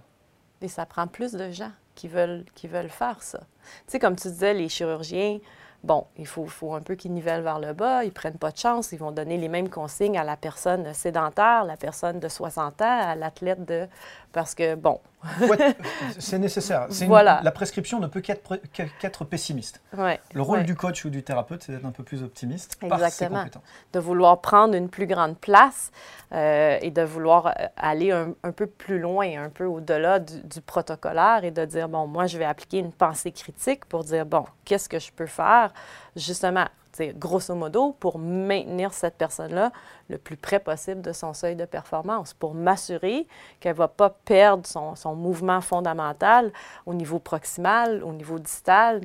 Et 0.62 0.70
ça 0.70 0.86
prend 0.86 1.08
plus 1.08 1.34
de 1.34 1.52
gens 1.52 1.72
qui 1.96 2.08
veulent, 2.08 2.46
qui 2.56 2.70
veulent 2.70 2.90
faire 2.90 3.22
ça. 3.22 3.40
Tu 3.40 3.84
sais, 3.88 4.00
comme 4.00 4.16
tu 4.16 4.30
disais, 4.30 4.54
les 4.54 4.70
chirurgiens, 4.70 5.40
bon, 5.84 6.06
il 6.18 6.28
faut, 6.28 6.74
un 6.74 6.82
peu 6.82 6.96
qu'ils 6.96 7.14
nivellent 7.14 7.44
vers 7.44 7.60
le 7.60 7.74
bas, 7.74 8.04
ils 8.04 8.12
prennent 8.12 8.38
pas 8.38 8.52
de 8.52 8.58
chance, 8.58 8.92
ils 8.92 9.00
vont 9.00 9.12
donner 9.12 9.38
les 9.38 9.50
mêmes 9.50 9.70
consignes 9.70 10.18
à 10.18 10.24
la 10.24 10.38
personne 10.38 10.94
sédentaire, 10.94 11.66
la 11.66 11.78
personne 11.78 12.20
de 12.20 12.28
60 12.28 12.82
ans, 12.82 12.86
à 12.86 13.16
l'athlète 13.16 13.66
de 13.66 13.88
parce 14.32 14.56
que, 14.56 14.76
bon. 14.76 15.00
c'est 16.20 16.40
nécessaire. 16.40 16.88
Voilà. 17.08 17.42
la 17.44 17.52
prescription 17.52 18.00
ne 18.00 18.08
peut 18.08 18.22
qu'être 18.22 19.26
pessimiste. 19.26 19.82
Ouais, 19.98 20.20
le 20.34 20.42
rôle 20.42 20.64
du 20.64 20.76
coach 20.76 21.06
ou 21.06 21.10
du 21.10 21.24
thérapeute, 21.24 21.64
c'est 21.64 21.72
d'être 21.72 21.86
un 21.86 21.92
peu 21.92 22.04
plus 22.04 22.24
optimiste 22.24 22.78
Exactement. 22.82 23.46
De 23.94 24.00
vouloir 24.00 24.42
prendre 24.42 24.76
une 24.76 24.90
plus 24.90 25.08
grande 25.08 25.38
place 25.38 25.92
euh, 26.34 26.78
et 26.82 26.92
de 26.92 27.02
vouloir 27.02 27.48
euh, 27.48 27.52
aller 27.78 28.12
un, 28.12 28.52
peu 28.52 28.68
plus 28.68 29.00
loin, 29.00 29.44
un 29.44 29.50
peu 29.50 29.66
au-delà 29.66 30.20
du, 30.20 30.42
du, 30.44 30.62
protocolaire 30.62 31.44
et 31.44 31.52
de 31.52 31.66
dire, 31.66 31.88
bon, 31.90 32.08
moi, 32.08 32.28
je 32.28 32.38
vais 32.38 32.46
appliquer 32.46 32.80
une 32.80 32.92
pensée 32.92 33.32
critique 33.32 33.86
pour 33.86 34.04
dire, 34.04 34.26
bon, 34.26 34.46
qu'est-ce 34.66 34.90
que 34.90 35.00
je 35.00 35.12
peux 35.12 35.26
faire? 35.26 35.74
Justement 36.16 36.66
grosso 37.02 37.56
modo, 37.56 37.94
pour 38.00 38.20
maintenir 38.20 38.94
cette 38.94 39.16
personne-là 39.16 39.72
le 40.10 40.18
plus 40.18 40.38
près 40.38 40.60
possible 40.60 41.02
de 41.02 41.12
son 41.12 41.34
seuil 41.34 41.56
de 41.56 41.66
performance, 41.66 42.34
pour 42.34 42.54
m'assurer 42.54 43.28
qu'elle 43.60 43.74
ne 43.74 43.78
va 43.78 43.88
pas 43.88 44.10
perdre 44.10 44.66
son, 44.68 44.96
son, 44.96 45.16
mouvement 45.16 45.62
fondamental 45.62 46.52
au 46.86 46.94
niveau 46.94 47.20
proximal, 47.20 48.04
au 48.04 48.14
niveau 48.14 48.40
distal, 48.40 49.02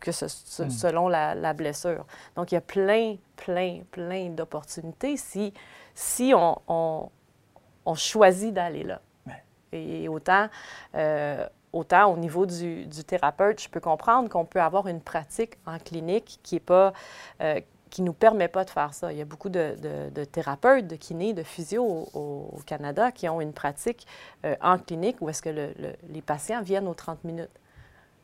que 0.00 0.12
ce, 0.12 0.24
hmm. 0.24 0.70
selon 0.70 1.08
la, 1.08 1.34
la, 1.34 1.52
blessure. 1.52 2.06
Donc, 2.36 2.52
il 2.52 2.54
y 2.54 2.58
a 2.58 2.62
plein, 2.62 3.16
plein, 3.36 3.82
plein 3.90 4.30
d'opportunités 4.30 5.16
si, 5.16 5.52
si 5.94 6.32
on, 6.34 6.60
on, 6.68 7.10
on 7.84 7.94
choisit 7.94 8.52
d'aller 8.54 8.84
là. 8.84 9.00
Et 9.72 10.08
autant, 10.08 10.48
euh, 10.96 11.46
autant 11.72 12.12
au 12.12 12.16
niveau 12.16 12.46
du, 12.46 12.86
thérapeute, 13.06 13.62
je 13.62 13.68
peux 13.68 13.80
comprendre 13.80 14.28
qu'on 14.28 14.44
peut 14.44 14.60
avoir 14.60 14.86
une 14.88 15.00
pratique 15.00 15.54
en 15.66 15.78
clinique 15.78 16.40
qui 16.42 16.56
est 16.56 16.60
pas 16.60 16.92
euh, 17.40 17.60
qui 17.90 18.02
nous 18.02 18.12
permet 18.12 18.48
pas 18.48 18.64
de 18.64 18.70
faire 18.70 18.94
ça. 18.94 19.12
Il 19.12 19.18
y 19.18 19.20
a 19.20 19.24
beaucoup 19.24 19.48
de, 19.48 19.74
thérapeutes, 20.30 20.86
de 20.86 20.94
kinés, 20.96 21.32
de 21.32 21.42
physio 21.42 22.08
au, 22.14 22.56
Canada 22.64 23.10
qui 23.10 23.28
ont 23.28 23.40
une 23.40 23.52
pratique 23.52 24.06
euh, 24.44 24.54
en 24.62 24.78
clinique 24.78 25.16
où 25.20 25.28
est-ce 25.28 25.42
que 25.42 25.50
les 25.50 26.22
patients 26.22 26.62
viennent 26.62 26.86
aux 26.86 26.94
30 26.94 27.24
minutes. 27.24 27.50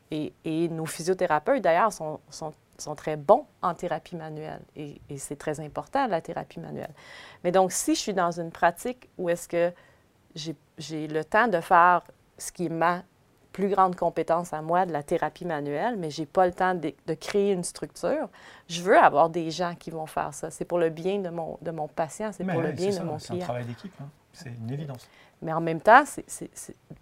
Et, 0.09 0.31
nos 0.69 0.85
physiothérapeutes, 0.85 1.61
d'ailleurs, 1.61 1.91
sont, 1.91 2.21
sont, 2.29 2.95
très 2.95 3.17
bons 3.17 3.45
en 3.61 3.73
thérapie 3.73 4.15
manuelle. 4.15 4.61
Et, 4.77 5.01
et 5.09 5.17
c'est 5.17 5.35
très 5.35 5.59
important, 5.59 6.07
la 6.07 6.21
thérapie 6.21 6.61
manuelle. 6.61 6.93
Mais 7.43 7.51
donc, 7.51 7.73
si 7.73 7.93
je 7.93 7.99
suis 7.99 8.13
dans 8.13 8.31
une 8.31 8.51
pratique 8.51 9.09
où 9.17 9.27
est-ce 9.27 9.49
que 9.49 9.73
j'ai 10.77 11.07
le 11.07 11.25
temps 11.25 11.49
de 11.49 11.59
faire 11.59 12.03
ce 12.37 12.51
qui 12.53 12.69
ma 12.69 13.03
plus 13.57 13.69
grande 13.69 13.95
compétence 13.95 14.53
à 14.53 14.61
moi 14.61 14.85
de 14.85 14.93
la 14.93 15.01
thérapie 15.01 15.43
manuelle, 15.43 15.95
mais 15.97 16.11
je 16.11 16.21
n'ai 16.21 16.25
pas 16.27 16.45
le 16.45 16.53
temps 16.53 16.75
de, 16.75 16.93
créer 17.15 17.53
une 17.53 17.63
structure. 17.63 18.29
Je 18.69 18.83
veux 18.83 18.95
avoir 18.95 19.31
des 19.31 19.49
gens 19.49 19.73
qui 19.73 19.89
vont 19.89 20.05
faire 20.05 20.31
ça. 20.31 20.51
C'est 20.51 20.63
pour 20.63 20.77
le 20.77 20.91
bien 20.91 21.17
de 21.17 21.29
mon, 21.29 21.57
de 21.63 21.71
mon 21.71 21.87
patient, 21.87 22.29
c'est 22.31 22.43
pour 22.43 22.61
le 22.61 22.71
bien 22.71 22.91
de 22.91 22.99
mon 22.99 23.17
client. 23.17 23.19
C'est 23.19 23.33
un 23.33 23.39
travail 23.39 23.65
d'équipe, 23.65 23.93
hein. 23.99 24.09
c'est 24.31 24.51
une 24.51 24.71
évidence. 24.71 25.09
Mais 25.41 25.53
en 25.53 25.61
même 25.61 25.81
temps, 25.81 26.03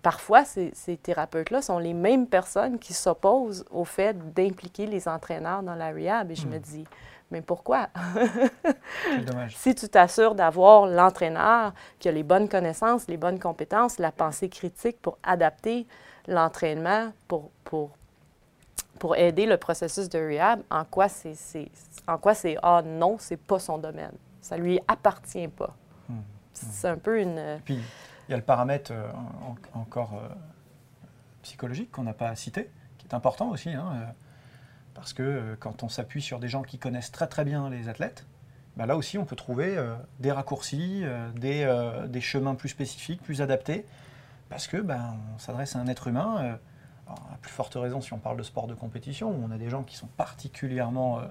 parfois, 0.02 0.46
ces, 0.46 0.72
thérapeutes-là 1.04 1.62
sont 1.62 1.78
les 1.78 1.94
mêmes 1.94 2.26
personnes 2.26 2.80
qui 2.80 2.94
s'opposent 2.94 3.65
au 3.70 3.84
fait 3.84 4.34
d'impliquer 4.34 4.86
les 4.86 5.10
entraîneurs 5.10 5.62
dans 5.62 5.76
la 5.76 5.91
rehab. 5.91 6.32
Et 6.32 6.36
je 6.36 6.48
me 6.48 6.58
hmm. 6.58 6.62
dis, 6.62 6.86
mais 7.32 7.41
pourquoi? 7.41 7.89
dommage. 9.26 9.56
Si 9.58 9.76
tu 9.76 9.89
t'assures 9.89 10.36
d'avoir 10.36 10.88
l'entraîneur 10.88 11.74
qui 12.00 12.08
a 12.08 12.13
les 12.13 12.24
bonnes 12.24 12.48
connaissances, 12.48 13.10
les 13.10 13.18
bonnes 13.18 13.39
compétences, 13.39 14.00
la 14.00 14.13
pensée 14.13 14.48
critique 14.48 15.02
pour 15.02 15.18
adapter 15.22 15.86
l'entraînement, 16.27 17.11
pour, 17.27 17.51
pour, 17.63 17.91
pour 18.99 19.15
aider 19.15 19.45
le 19.45 19.57
processus 19.57 20.09
de 20.09 20.19
rehab, 20.19 20.61
en 20.69 20.85
quoi 20.85 21.09
c'est, 21.09 21.35
en 22.07 22.17
quoi 22.17 22.33
c'est 22.33 22.57
ah 22.61 22.81
non, 22.83 23.17
c'est 23.19 23.38
pas 23.38 23.59
son 23.59 23.77
domaine. 23.77 24.13
Ça 24.41 24.57
lui 24.57 24.79
appartient 24.88 25.47
pas. 25.47 25.75
Hmm. 26.09 26.21
C'est 26.53 26.88
un 26.88 26.97
peu 26.97 27.21
une. 27.21 27.59
puis, 27.65 27.79
il 28.27 28.31
y 28.31 28.33
a 28.33 28.38
le 28.38 28.43
paramètre 28.43 28.91
euh, 28.91 29.07
encore 29.73 30.13
euh, 30.15 30.27
psychologique 31.43 31.91
qu'on 31.91 32.03
n'a 32.03 32.13
pas 32.13 32.35
cité, 32.35 32.71
qui 32.97 33.07
est 33.07 33.13
important 33.13 33.49
aussi. 33.49 33.69
Hein, 33.69 33.85
euh, 33.93 34.05
parce 34.95 35.13
que 35.13 35.21
euh, 35.21 35.55
quand 35.59 35.83
on 35.83 35.89
s'appuie 35.89 36.23
sur 36.23 36.39
des 36.39 36.47
gens 36.47 36.63
qui 36.63 36.79
connaissent 36.79 37.11
très 37.11 37.27
très 37.27 37.45
bien 37.45 37.69
les 37.69 37.89
athlètes, 37.89 38.25
bah 38.77 38.88
là 38.88 38.97
aussi 38.97 39.19
on 39.19 39.25
peut 39.25 39.35
trouver 39.35 39.77
euh, 39.77 39.93
des 40.19 40.31
raccourcis, 40.31 41.01
euh, 41.03 42.07
des, 42.07 42.21
chemins 42.21 42.55
plus 42.55 42.69
spécifiques, 42.69 43.21
plus 43.21 43.41
adaptés, 43.41 43.85
parce 44.49 44.67
que 44.67 44.77
ben, 44.77 45.17
on 45.36 45.39
s'adresse 45.39 45.75
à 45.75 45.79
un 45.79 45.88
être 45.88 46.08
humain, 46.08 46.58
à 47.08 47.38
plus 47.41 47.51
forte 47.51 47.75
raison 47.75 48.01
si 48.01 48.13
on 48.13 48.17
parle 48.17 48.38
de 48.38 48.43
sport 48.43 48.67
de 48.67 48.73
compétition, 48.73 49.29
où 49.29 49.43
on 49.43 49.51
a 49.51 49.58
des 49.58 49.69
gens 49.69 49.84
qui 49.84 49.95
sont 49.95 50.08
particulièrement 50.08 51.21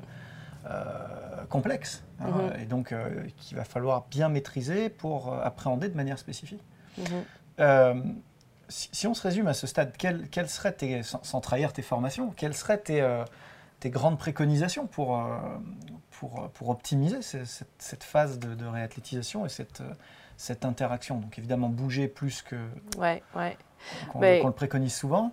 complexes, 1.49 2.05
hein, 2.21 2.29
mhm. 2.29 2.61
et 2.61 2.65
donc 2.65 2.95
qu'il 3.37 3.57
va 3.57 3.65
falloir 3.65 4.07
bien 4.11 4.29
maîtriser 4.29 4.89
pour 4.89 5.35
appréhender 5.35 5.89
de 5.89 5.97
manière 5.97 6.19
spécifique. 6.19 6.63
Mhm. 6.99 8.23
Si, 8.69 9.07
on 9.07 9.15
se 9.15 9.23
résume 9.23 9.47
à 9.47 9.55
ce 9.55 9.67
stade, 9.67 9.95
quelles, 9.97 10.49
seraient 10.49 10.73
tes, 10.73 11.03
sans, 11.03 11.41
trahir 11.41 11.73
tes 11.73 11.83
formations, 11.83 12.31
quelles 12.31 12.55
seraient 12.55 12.79
tes, 12.79 13.07
tes 13.85 13.91
grandes 13.91 14.19
préconisations 14.19 14.87
pour, 14.87 15.19
euh, 15.19 15.37
pour, 16.13 16.49
pour 16.55 16.71
optimiser 16.71 17.21
cette, 17.21 18.03
phase 18.03 18.39
de, 18.39 18.65
réathlétisation 18.65 19.45
et 19.45 19.51
cette, 19.51 19.83
cette 20.37 20.65
interaction 20.65 21.19
Donc 21.19 21.39
évidemment, 21.39 21.69
bouger 21.69 22.09
plus 22.09 22.43
que 22.43 22.57
ouais, 22.99 23.23
ouais. 23.37 23.57
qu'on 24.11 24.19
ben, 24.21 24.45
le 24.45 24.53
préconise 24.53 24.95
souvent. 24.95 25.33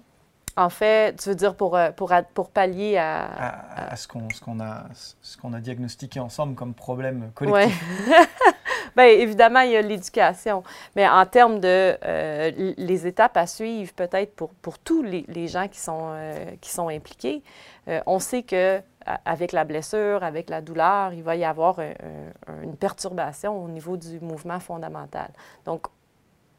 En 0.57 0.69
fait, 0.69 1.15
tu 1.15 1.29
veux 1.29 1.35
dire 1.35 1.55
pour, 1.55 1.77
euh, 1.77 1.91
pour, 1.91 2.11
pour 2.33 2.49
pallier 2.49 2.97
à... 2.97 3.91
À, 3.91 3.95
ce 3.95 4.07
qu'on 4.07 4.27
qu'on 4.43 4.59
a, 4.59 4.83
qu'on 5.41 5.53
a 5.53 5.61
diagnostiqué 5.61 6.19
ensemble 6.19 6.55
comme 6.55 6.73
problème 6.73 7.31
collectif. 7.33 7.83
Bien, 8.97 9.05
évidemment, 9.05 9.61
il 9.61 9.71
y 9.71 9.77
a 9.77 9.81
l'éducation. 9.81 10.63
Mais 10.97 11.07
en 11.07 11.25
termes 11.25 11.61
de 11.61 11.97
euh, 12.03 12.73
les 12.77 13.07
étapes 13.07 13.37
à 13.37 13.47
suivre, 13.47 13.93
peut-être 13.93 14.35
pour, 14.35 14.49
pour 14.55 14.77
tous 14.77 15.01
les, 15.01 15.23
les 15.29 15.47
gens 15.47 15.69
qui 15.69 15.79
sont, 15.79 16.11
qui 16.59 16.69
sont 16.69 16.89
impliqués, 16.89 17.41
euh, 17.87 18.01
on 18.05 18.19
sait 18.19 18.43
que 18.43 18.81
avec 19.25 19.51
la 19.51 19.63
blessure, 19.63 20.23
avec 20.23 20.49
la 20.49 20.61
douleur, 20.61 21.13
il 21.13 21.23
va 21.23 21.35
y 21.35 21.43
avoir 21.43 21.79
une 22.63 22.75
perturbation 22.75 23.63
au 23.63 23.67
niveau 23.67 23.97
du 23.97 24.19
mouvement 24.19 24.59
fondamental. 24.59 25.31
Donc, 25.65 25.87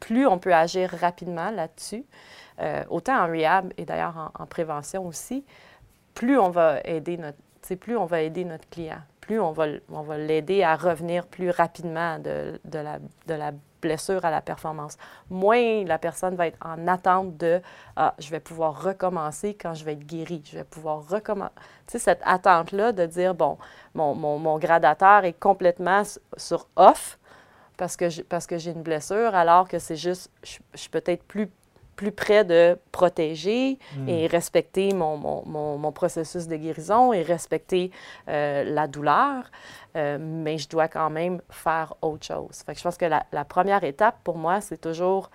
plus 0.03 0.27
on 0.27 0.37
peut 0.37 0.53
agir 0.53 0.89
rapidement 0.89 1.49
là-dessus, 1.49 2.03
euh, 2.59 2.83
autant 2.89 3.23
en 3.23 3.27
rehab 3.27 3.71
et 3.77 3.85
d'ailleurs 3.85 4.33
en, 4.37 4.45
prévention 4.45 5.07
aussi, 5.07 5.45
plus 6.13 6.37
on 6.37 6.49
va 6.49 6.81
aider 6.83 7.15
notre, 7.15 7.37
plus 7.75 7.95
on 7.95 8.05
va 8.05 8.21
aider 8.21 8.43
notre 8.43 8.67
client, 8.69 8.99
plus 9.21 9.39
on 9.39 9.53
va, 9.53 9.67
on 9.89 10.01
va 10.01 10.17
l'aider 10.17 10.61
à 10.61 10.75
revenir 10.75 11.25
plus 11.25 11.49
rapidement 11.49 12.19
de, 12.19 12.59
de, 12.65 12.79
la, 12.79 12.99
de 12.99 13.33
la 13.33 13.51
blessure 13.83 14.23
à 14.25 14.31
la 14.31 14.41
performance. 14.41 14.97
Moins 15.29 15.83
la 15.85 15.97
personne 15.97 16.35
va 16.35 16.47
être 16.47 16.57
en 16.65 16.87
attente 16.87 17.37
de 17.37 17.61
ah, 17.95 18.15
je 18.17 18.29
vais 18.29 18.39
pouvoir 18.39 18.81
recommencer 18.81 19.53
quand 19.53 19.73
je 19.73 19.83
vais 19.83 19.93
être 19.93 20.05
guéri. 20.05 20.41
Je 20.45 20.57
vais 20.57 20.63
pouvoir 20.63 21.07
recommencer. 21.07 21.51
Tu 21.87 21.91
sais, 21.93 21.99
cette 21.99 22.21
attente-là 22.23 22.93
de 22.93 23.05
dire 23.05 23.35
bon, 23.35 23.57
mon, 23.93 24.15
mon, 24.15 24.39
mon 24.39 24.57
gradateur 24.57 25.25
est 25.25 25.39
complètement 25.39 26.03
sur 26.37 26.67
off 26.75 27.19
parce 27.77 27.97
que 27.97 28.57
j'ai 28.57 28.71
une 28.71 28.83
blessure, 28.83 29.35
alors 29.35 29.67
que 29.67 29.79
c'est 29.79 29.95
juste, 29.95 30.31
je, 30.43 30.57
je 30.73 30.79
suis 30.79 30.89
peut-être 30.89 31.23
plus 31.23 31.49
plus 31.95 32.11
près 32.11 32.43
de 32.43 32.77
protéger 32.91 33.77
hmm. 33.95 34.09
et 34.09 34.27
respecter 34.27 34.93
mon, 34.93 35.17
mon, 35.17 35.77
mon, 35.77 35.91
processus 35.91 36.47
de 36.47 36.55
guérison 36.55 37.13
et 37.13 37.21
respecter 37.21 37.91
euh, 38.27 38.63
la 38.63 38.87
douleur, 38.87 39.51
euh, 39.95 40.17
mais 40.19 40.57
je 40.57 40.67
dois 40.69 40.87
quand 40.87 41.09
même 41.09 41.41
faire 41.49 41.93
autre 42.01 42.25
chose. 42.25 42.63
Fait 42.65 42.73
que 42.73 42.79
je 42.79 42.83
pense 42.83 42.97
que 42.97 43.05
la, 43.05 43.25
la 43.31 43.45
première 43.45 43.83
étape 43.83 44.17
pour 44.23 44.37
moi, 44.37 44.61
c'est 44.61 44.81
toujours 44.81 45.29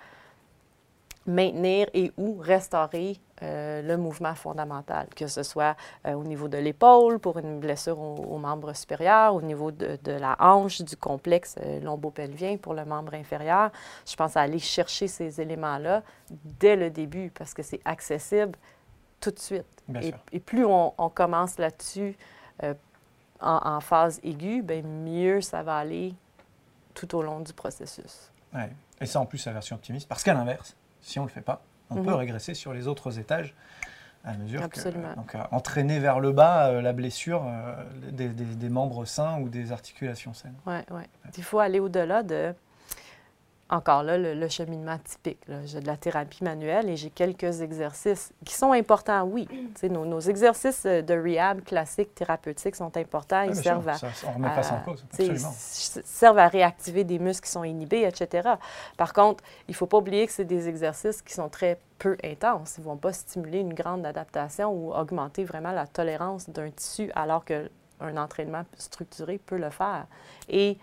maintenir 1.25 1.87
et 1.93 2.11
ou 2.17 2.37
restaurer 2.39 3.19
euh, 3.41 3.81
le 3.81 3.95
mouvement 3.95 4.35
fondamental, 4.35 5.07
que 5.15 5.27
ce 5.27 5.43
soit 5.43 5.77
euh, 6.05 6.13
au 6.13 6.23
niveau 6.23 6.49
de 6.49 6.57
l'épaule 6.57 7.19
pour 7.19 7.37
une 7.37 7.59
blessure 7.59 7.97
au, 7.97 8.37
membre 8.37 8.73
supérieur, 8.75 9.33
au 9.33 9.41
niveau 9.41 9.71
de, 9.71 9.97
la 10.05 10.35
hanche, 10.39 10.81
du 10.81 10.97
complexe 10.97 11.55
euh, 11.63 11.79
lombopelvien 11.79 12.57
pour 12.57 12.73
le 12.73 12.83
membre 12.83 13.13
inférieur. 13.13 13.71
Je 14.05 14.15
pense 14.15 14.35
à 14.35 14.41
aller 14.41 14.59
chercher 14.59 15.07
ces 15.07 15.39
éléments-là 15.39 16.03
dès 16.29 16.75
le 16.75 16.89
début 16.89 17.29
parce 17.29 17.53
que 17.53 17.63
c'est 17.63 17.79
accessible 17.85 18.57
tout 19.21 19.31
de 19.31 19.39
suite. 19.39 19.83
Et, 20.31 20.39
plus 20.39 20.65
on, 20.65 20.91
commence 21.13 21.57
là-dessus 21.57 22.17
en, 23.41 23.79
phase 23.79 24.19
aiguë, 24.23 24.61
bien, 24.61 24.81
mieux 24.81 25.41
ça 25.41 25.63
va 25.63 25.77
aller 25.77 26.13
tout 26.93 27.15
au 27.15 27.21
long 27.21 27.39
du 27.39 27.53
processus. 27.53 28.31
Ouais. 28.53 28.69
Et 28.99 29.05
ça, 29.05 29.21
en 29.21 29.25
plus, 29.25 29.45
la 29.45 29.53
version 29.53 29.75
optimiste, 29.75 30.07
parce 30.07 30.23
qu'à 30.23 30.33
l'inverse, 30.33 30.75
si 31.01 31.19
on 31.19 31.23
ne 31.23 31.27
le 31.27 31.33
fait 31.33 31.41
pas, 31.41 31.63
on 31.89 31.95
peut 31.95 32.11
mhm. 32.11 32.15
régresser 32.15 32.53
sur 32.53 32.73
les 32.73 32.87
autres 32.87 33.19
étages 33.19 33.55
à 34.23 34.33
mesure 34.33 34.61
Absolument. 34.61 35.11
que 35.11 35.15
donc, 35.15 35.35
euh, 35.35 35.39
entraîner 35.51 35.99
vers 35.99 36.19
le 36.19 36.31
bas 36.31 36.67
euh, 36.67 36.81
la 36.81 36.93
blessure 36.93 37.45
euh, 37.47 37.73
des, 38.11 38.69
membres 38.69 39.05
sains 39.05 39.39
ou 39.39 39.49
des 39.49 39.71
articulations 39.71 40.33
saines. 40.33 40.55
Oui, 40.65 40.79
oui. 40.91 41.03
Il 41.37 41.43
faut 41.43 41.59
aller 41.59 41.79
au-delà 41.79 42.23
de 42.23 42.53
encore 43.69 44.01
là, 44.01 44.17
le, 44.17 44.47
cheminement 44.47 44.97
typique. 44.97 45.39
J'ai 45.65 45.79
de 45.79 45.85
la 45.87 45.95
thérapie 45.95 46.43
manuelle 46.43 46.89
et 46.89 46.95
j'ai 46.95 47.11
quelques 47.11 47.61
exercices 47.61 48.33
qui 48.43 48.55
sont 48.55 48.71
importants, 48.71 49.23
oui. 49.23 49.47
Nos, 49.83 50.05
nos, 50.05 50.19
exercices 50.19 50.85
de 50.85 51.13
rehab 51.13 51.63
classiques 51.63 52.15
thérapeutiques 52.15 52.75
sont 52.75 52.95
importants. 52.97 53.43
Ils 53.43 53.55
servent 53.55 53.89
à, 53.89 53.97
servent 56.03 56.39
à 56.39 56.47
réactiver 56.47 57.03
des 57.03 57.19
muscles 57.19 57.45
qui 57.45 57.51
sont 57.51 57.63
inhibés, 57.63 58.03
etc. 58.03 58.49
Par 58.97 59.13
contre, 59.13 59.43
il 59.67 59.71
ne 59.71 59.75
faut 59.75 59.87
pas 59.87 59.97
oublier 59.97 60.25
que 60.25 60.33
c'est 60.33 60.45
des 60.45 60.67
exercices 60.67 61.21
qui 61.21 61.33
sont 61.33 61.49
très 61.49 61.79
peu 61.99 62.17
intenses. 62.23 62.75
Ils 62.77 62.81
ne 62.81 62.85
vont 62.85 62.97
pas 62.97 63.13
stimuler 63.13 63.59
une 63.59 63.75
grande 63.75 64.03
adaptation 64.05 64.71
ou 64.71 64.93
augmenter 64.93 65.43
vraiment 65.43 65.71
la 65.71 65.85
tolérance 65.85 66.49
d'un 66.49 66.71
tissu 66.71 67.11
alors 67.13 67.45
qu'un 67.45 68.17
entraînement 68.17 68.63
structuré 68.77 69.37
peut 69.37 69.57
le 69.57 69.69
faire. 69.69 70.07
Et 70.47 70.79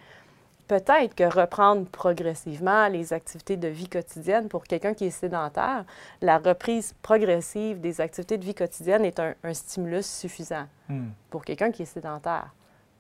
peut-être 0.67 1.15
que 1.15 1.25
reprendre 1.25 1.87
progressivement 1.87 2.89
les 2.89 3.13
activités 3.13 3.57
de 3.57 3.69
vie 3.69 3.89
quotidienne 3.89 4.49
pour 4.49 4.65
quelqu'un 4.65 4.95
qui 4.95 5.07
est 5.07 5.11
sédentaire, 5.11 5.85
la 6.21 6.39
reprise 6.39 6.95
progressive 7.03 7.81
des 7.81 8.01
activités 8.01 8.39
de 8.39 8.45
vie 8.45 8.55
quotidienne 8.55 9.05
est 9.05 9.21
un, 9.21 9.35
stimulus 9.53 10.07
suffisant 10.07 10.67
hmm. 10.89 11.09
pour 11.31 11.45
quelqu'un 11.45 11.71
qui 11.71 11.83
est 11.83 11.87
sédentaire. 11.87 12.51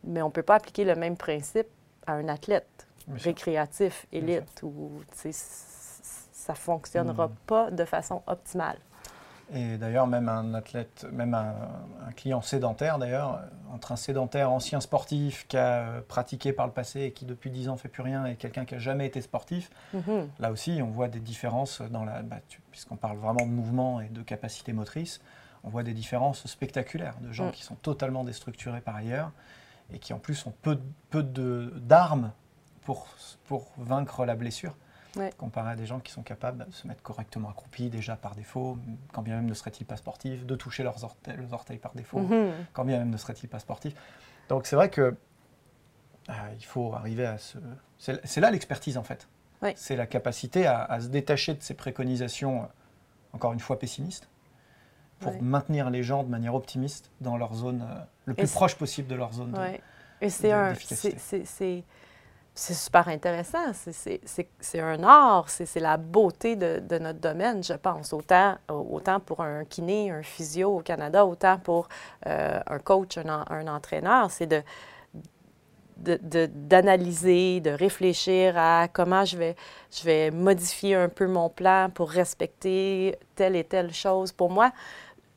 Mais 0.04 0.22
on 0.22 0.26
ne 0.26 0.32
peut 0.32 0.42
pas 0.42 0.56
appliquer 0.56 0.84
le 0.84 0.94
même 0.94 1.16
principe 1.16 1.66
à 2.06 2.12
un 2.12 2.28
athlète 2.28 2.86
récréatif, 3.08 4.06
élite, 4.12 4.62
où 4.62 4.90
ça 5.12 6.52
ne 6.52 6.56
fonctionnera 6.58 7.28
hmm. 7.28 7.36
pas 7.46 7.70
de 7.70 7.84
façon 7.84 8.22
optimale. 8.26 8.78
Et 9.54 9.76
d'ailleurs, 9.76 10.08
même 10.08 10.28
un 10.28 10.54
athlète, 10.54 11.06
même 11.12 11.34
un, 11.34 11.54
client 12.16 12.42
sédentaire, 12.42 12.98
d'ailleurs, 12.98 13.42
entre 13.72 13.92
un 13.92 13.96
sédentaire 13.96 14.50
ancien 14.50 14.80
sportif 14.80 15.46
qui 15.46 15.56
a 15.56 16.02
pratiqué 16.08 16.52
par 16.52 16.66
le 16.66 16.72
passé 16.72 17.02
et 17.02 17.12
qui 17.12 17.26
depuis 17.26 17.50
10 17.50 17.68
ans 17.68 17.76
fait 17.76 17.88
plus 17.88 18.02
rien 18.02 18.26
et 18.26 18.34
quelqu'un 18.34 18.64
qui 18.64 18.74
a 18.74 18.78
jamais 18.78 19.06
été 19.06 19.20
sportif, 19.20 19.70
mhm. 19.92 20.28
là 20.40 20.50
aussi, 20.50 20.80
on 20.82 20.90
voit 20.90 21.08
des 21.08 21.20
différences 21.20 21.80
dans 21.80 22.04
la, 22.04 22.22
bah, 22.22 22.38
puisqu'on 22.70 22.96
parle 22.96 23.18
vraiment 23.18 23.46
de 23.46 23.52
mouvement 23.52 24.00
et 24.00 24.08
de 24.08 24.22
capacité 24.22 24.72
motrice, 24.72 25.20
on 25.62 25.68
voit 25.68 25.82
des 25.82 25.94
différences 25.94 26.46
spectaculaires 26.46 27.16
de 27.20 27.32
gens 27.32 27.48
mm. 27.48 27.52
qui 27.52 27.62
sont 27.64 27.74
totalement 27.74 28.24
déstructurés 28.24 28.80
par 28.80 28.96
ailleurs 28.96 29.32
et 29.92 29.98
qui 29.98 30.12
en 30.12 30.18
plus 30.18 30.46
ont 30.46 30.54
peu, 30.62 30.78
peu 31.10 31.22
d'armes 31.22 32.32
pour, 32.82 33.08
pour 33.46 33.72
vaincre 33.76 34.24
la 34.24 34.36
blessure 34.36 34.76
comparé 35.36 35.70
à 35.72 35.76
des 35.76 35.86
gens 35.86 36.00
qui 36.00 36.12
sont 36.12 36.22
capables 36.22 36.66
de 36.66 36.72
se 36.72 36.86
mettre 36.86 37.02
correctement 37.02 37.48
accroupis 37.48 37.90
déjà 37.90 38.16
par 38.16 38.34
défaut, 38.34 38.78
quand 39.12 39.22
bien 39.22 39.36
même 39.36 39.46
ne 39.46 39.54
seraient-ils 39.54 39.86
pas 39.86 39.96
sportifs, 39.96 40.46
de 40.46 40.54
toucher 40.54 40.82
leurs 40.82 41.04
orteils, 41.04 41.36
orteils 41.52 41.78
par 41.78 41.94
défaut, 41.94 42.20
mhm. 42.20 42.52
quand 42.72 42.84
bien 42.84 42.98
même 42.98 43.10
ne 43.10 43.16
seraient-ils 43.16 43.48
pas 43.48 43.58
sportifs. 43.58 43.94
Donc 44.48 44.66
c'est 44.66 44.76
vrai 44.76 44.90
que 44.90 45.14
euh, 46.28 46.32
il 46.58 46.64
faut 46.64 46.94
arriver 46.94 47.26
à 47.26 47.38
ce... 47.38 47.58
C'est 47.98 48.40
là 48.40 48.50
l'expertise 48.50 48.98
en 48.98 49.02
fait. 49.02 49.28
C'est 49.74 49.96
la 49.96 50.06
capacité 50.06 50.66
à, 50.66 51.00
se 51.00 51.08
détacher 51.08 51.54
de 51.54 51.62
ces 51.62 51.74
préconisations, 51.74 52.62
euh, 52.62 52.66
encore 53.32 53.52
une 53.52 53.58
fois 53.58 53.78
pessimistes, 53.78 54.28
pour 55.18 55.42
maintenir 55.42 55.90
les 55.90 56.02
gens 56.02 56.22
de 56.22 56.28
manière 56.28 56.54
optimiste 56.54 57.10
dans 57.20 57.36
leur 57.36 57.54
zone, 57.54 57.82
euh, 57.82 58.00
le 58.26 58.34
plus 58.34 58.52
proche 58.52 58.76
possible 58.76 59.08
de 59.08 59.16
leur 59.16 59.32
zone. 59.32 59.52
De, 59.52 59.58
Et 60.20 60.28
c'est 60.28 61.84
c'est 62.58 62.74
super 62.74 63.06
intéressant. 63.08 63.72
C'est 63.74 64.80
un 64.80 65.04
art, 65.04 65.48
c'est 65.48 65.78
la 65.78 65.98
beauté 65.98 66.56
de, 66.56 66.98
notre 66.98 67.20
domaine, 67.20 67.62
je 67.62 67.74
pense. 67.74 68.14
Autant, 68.14 69.20
pour 69.20 69.42
un 69.42 69.64
kiné, 69.66 70.10
un 70.10 70.22
physio 70.22 70.78
au 70.78 70.80
Canada, 70.80 71.26
autant 71.26 71.58
pour 71.58 71.88
euh, 72.26 72.58
un 72.66 72.78
coach, 72.78 73.18
un, 73.18 73.66
entraîneur. 73.68 74.30
C'est 74.30 74.48
d'analyser, 75.98 77.60
de, 77.60 77.70
réfléchir 77.70 78.54
à 78.56 78.88
comment 78.88 79.26
je 79.26 79.36
vais, 80.04 80.30
modifier 80.30 80.94
un 80.94 81.10
peu 81.10 81.26
mon 81.26 81.50
plan 81.50 81.90
pour 81.92 82.10
respecter 82.10 83.18
telle 83.34 83.54
et 83.54 83.64
telle 83.64 83.92
chose. 83.92 84.32
Pour 84.32 84.48
moi, 84.48 84.72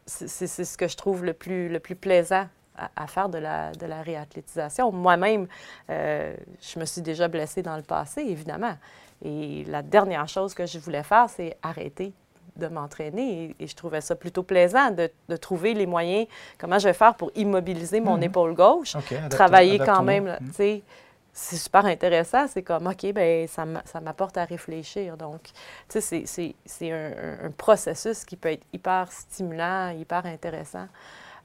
c'est 0.05 0.47
ce 0.47 0.77
que 0.77 0.88
je 0.88 0.95
trouve 0.95 1.25
le 1.25 1.34
plus 1.34 1.95
plaisant 1.99 2.47
à, 2.96 3.08
faire 3.08 3.30
de 3.30 3.38
la, 3.38 3.72
de 3.72 3.86
la 3.86 4.02
réathlétisation. 4.02 4.92
Moi-même, 4.92 5.48
euh, 5.89 6.36
je 6.62 6.80
me 6.80 6.86
suis 6.86 7.02
déjà 7.02 7.28
blessée 7.28 7.62
dans 7.62 7.76
le 7.76 7.84
passé, 7.84 8.22
évidemment. 8.22 8.76
Et 9.24 9.65
la 9.65 9.82
dernière 9.82 10.28
chose 10.28 10.54
que 10.54 10.65
je 10.65 10.80
voulais 10.80 11.04
faire, 11.04 11.30
c'est 11.30 11.58
arrêter 11.62 12.13
de 12.56 12.68
m'entraîner. 12.68 13.56
Et, 13.60 13.68
je 13.68 13.76
trouvais 13.76 14.02
ça 14.02 14.15
plutôt 14.15 14.44
plaisant 14.44 14.92
de, 14.92 15.10
de, 15.28 15.36
trouver 15.36 15.74
les 15.74 15.86
moyens, 15.86 16.28
comment 16.58 16.80
je 16.80 16.88
vais 16.88 16.94
faire 16.94 17.15
pour 17.15 17.32
immobiliser 17.36 18.00
mon 18.00 18.18
mhm. 18.18 18.24
épaule 18.24 18.54
gauche, 18.54 18.96
travailler 19.30 19.80
quand 19.80 20.04
même. 20.04 20.38
Mhm. 20.42 20.48
Tu 20.48 20.54
sais, 20.54 20.84
c'est 21.32 21.58
super 21.58 21.86
intéressant. 21.86 22.48
C'est 22.48 22.63
comme, 22.63 22.88
OK, 22.88 23.13
ben 23.13 23.48
ça 23.48 23.65
m'apporte 24.02 24.38
à 24.38 24.46
réfléchir. 24.46 25.15
Donc, 25.18 25.42
tu 25.88 26.02
sais, 26.02 26.56
c'est 26.65 26.92
un, 26.92 27.46
un, 27.46 27.52
processus 27.52 28.26
qui 28.26 28.36
peut 28.36 28.52
être 28.52 28.65
hyper 28.74 29.12
stimulant, 29.12 29.89
hyper 29.92 30.26
intéressant. 30.26 30.88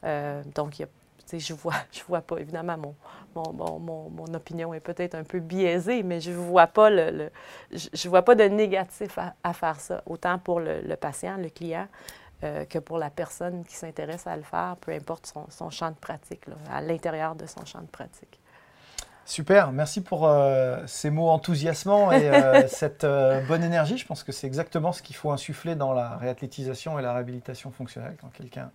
Euh, 0.04 0.42
donc, 0.54 0.78
il 0.78 0.82
y 0.82 0.84
a 0.84 0.88
je 1.32 1.54
vois, 1.54 1.74
je 1.92 2.02
vois 2.04 2.20
pas, 2.20 2.38
évidemment, 2.38 2.76
mon, 2.76 2.94
mon, 3.34 3.78
mon, 3.78 4.10
mon 4.10 4.34
opinion 4.34 4.74
est 4.74 4.80
peut-être 4.80 5.14
un 5.14 5.24
peu 5.24 5.40
biaisée, 5.40 6.02
mais 6.02 6.20
je 6.20 6.32
vois 6.32 6.66
pas 6.66 6.90
le, 6.90 7.30
je, 7.72 8.08
vois 8.08 8.22
pas 8.22 8.34
de 8.34 8.44
négatif 8.44 9.18
à, 9.42 9.52
faire 9.52 9.80
ça, 9.80 10.02
autant 10.06 10.38
pour 10.38 10.60
le, 10.60 10.94
patient, 10.96 11.36
le 11.36 11.48
client, 11.48 11.88
euh, 12.42 12.64
que 12.64 12.78
pour 12.78 12.98
la 12.98 13.10
personne 13.10 13.64
qui 13.64 13.74
s'intéresse 13.74 14.26
à 14.26 14.36
le 14.36 14.42
faire, 14.42 14.76
peu 14.80 14.92
importe 14.92 15.26
son, 15.26 15.46
son 15.50 15.70
champ 15.70 15.90
de 15.90 15.96
pratique, 15.96 16.42
à 16.70 16.80
l'intérieur 16.80 17.34
de 17.34 17.46
son 17.46 17.64
champ 17.64 17.80
de 17.80 17.86
pratique. 17.86 18.40
Super, 19.26 19.72
merci 19.72 20.02
pour 20.02 20.26
euh, 20.28 20.82
ces 20.86 21.08
mots 21.08 21.30
enthousiasmants 21.30 22.12
et 22.12 22.28
euh, 22.28 22.66
cette 22.68 23.06
bonne 23.48 23.64
énergie. 23.64 23.96
Je 23.96 24.06
pense 24.06 24.22
que 24.22 24.32
c'est 24.32 24.46
exactement 24.46 24.92
ce 24.92 25.00
qu'il 25.02 25.16
faut 25.16 25.30
insuffler 25.30 25.74
dans 25.74 25.94
la 25.94 26.18
réathlétisation 26.18 26.98
et 26.98 27.02
la 27.02 27.14
réhabilitation 27.14 27.70
fonctionnelle 27.70 28.16
quand 28.20 28.28
quelqu'un 28.28 28.70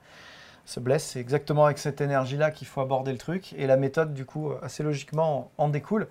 se 0.65 0.79
blesse. 0.79 1.05
C'est 1.05 1.19
exactement 1.19 1.65
avec 1.65 1.77
cette 1.77 2.01
énergie-là 2.01 2.51
qu'il 2.51 2.67
faut 2.67 2.81
aborder 2.81 3.11
le 3.11 3.17
truc. 3.17 3.53
Et 3.53 3.67
la 3.67 3.77
méthode, 3.77 4.13
du 4.13 4.25
coup, 4.25 4.51
assez 4.61 4.83
logiquement, 4.83 5.51
en 5.57 5.69
découle. 5.69 6.07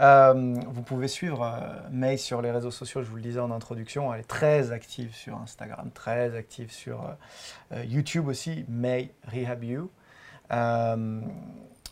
Euh, 0.00 0.54
vous 0.68 0.82
pouvez 0.82 1.08
suivre 1.08 1.42
euh, 1.42 1.88
May 1.90 2.16
sur 2.16 2.40
les 2.40 2.50
réseaux 2.50 2.70
sociaux, 2.70 3.02
je 3.02 3.08
vous 3.08 3.16
le 3.16 3.22
disais 3.22 3.40
en 3.40 3.50
introduction. 3.50 4.12
Elle 4.12 4.20
est 4.20 4.24
très 4.24 4.72
active 4.72 5.14
sur 5.14 5.36
Instagram, 5.38 5.90
très 5.92 6.34
active 6.34 6.72
sur 6.72 7.14
euh, 7.72 7.84
YouTube 7.84 8.28
aussi, 8.28 8.64
May 8.68 9.12
Rehab 9.30 9.64
You. 9.64 9.90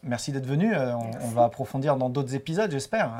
merci 0.02 0.32
d'être 0.32 0.46
venu. 0.46 0.74
On, 0.74 1.28
va 1.28 1.44
approfondir 1.44 1.96
dans 1.96 2.08
d'autres 2.08 2.34
épisodes, 2.34 2.70
j'espère, 2.70 3.10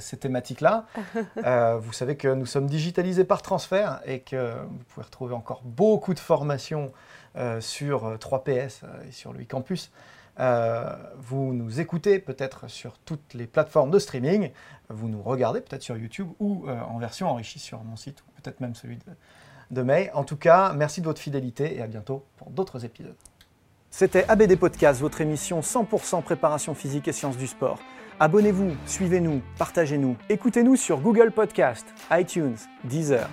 ces 0.00 0.16
thématiques-là. 0.16 0.86
vous 1.78 1.92
savez 1.92 2.16
que 2.16 2.28
nous 2.28 2.46
sommes 2.46 2.66
digitalisés 2.66 3.24
par 3.24 3.42
transfert 3.42 4.00
et 4.04 4.20
que 4.20 4.54
vous 4.68 4.84
pouvez 4.88 5.04
retrouver 5.04 5.34
encore 5.34 5.62
beaucoup 5.64 6.14
de 6.14 6.20
formations 6.20 6.92
sur 7.60 8.16
3PS 8.18 8.48
euh, 8.48 8.86
euh, 8.86 9.08
et 9.08 9.12
sur 9.12 9.32
le 9.32 9.44
campus 9.44 9.90
vous 11.16 11.54
nous 11.54 11.80
écoutez 11.80 12.18
peut-être 12.18 12.68
sur 12.68 12.98
toutes 12.98 13.32
les 13.32 13.46
plateformes 13.46 13.90
de 13.90 13.98
streaming, 13.98 14.50
vous 14.90 15.08
nous 15.08 15.22
regardez 15.22 15.62
peut-être 15.62 15.82
sur 15.82 15.96
YouTube 15.96 16.28
ou 16.40 16.68
en 16.68 16.98
version 16.98 17.28
enrichie 17.30 17.58
sur 17.58 17.82
mon 17.84 17.96
site, 17.96 18.20
ou 18.20 18.42
peut-être 18.42 18.60
même 18.60 18.74
celui 18.74 18.96
de, 18.96 19.02
de 19.70 19.82
May. 19.82 20.10
En 20.12 20.24
tout 20.24 20.36
cas, 20.36 20.74
merci 20.74 21.00
de 21.00 21.06
votre 21.06 21.22
fidélité 21.22 21.78
et 21.78 21.80
à 21.80 21.86
bientôt 21.86 22.26
pour 22.36 22.50
d'autres 22.50 22.84
épisodes. 22.84 23.16
C'était 23.90 24.24
ABD 24.28 24.58
Podcast, 24.58 25.00
votre 25.00 25.22
émission 25.22 25.60
100% 25.60 26.22
préparation 26.22 26.74
physique 26.74 27.08
et 27.08 27.12
sciences 27.12 27.38
du 27.38 27.46
sport. 27.46 27.78
Abonnez-vous, 28.20 28.76
suivez-nous, 28.86 29.42
partagez-nous. 29.58 30.16
Écoutez-nous 30.28 30.76
sur 30.76 31.00
Google 31.00 31.32
Podcast, 31.32 31.86
iTunes, 32.10 32.56
Deezer, 32.84 33.28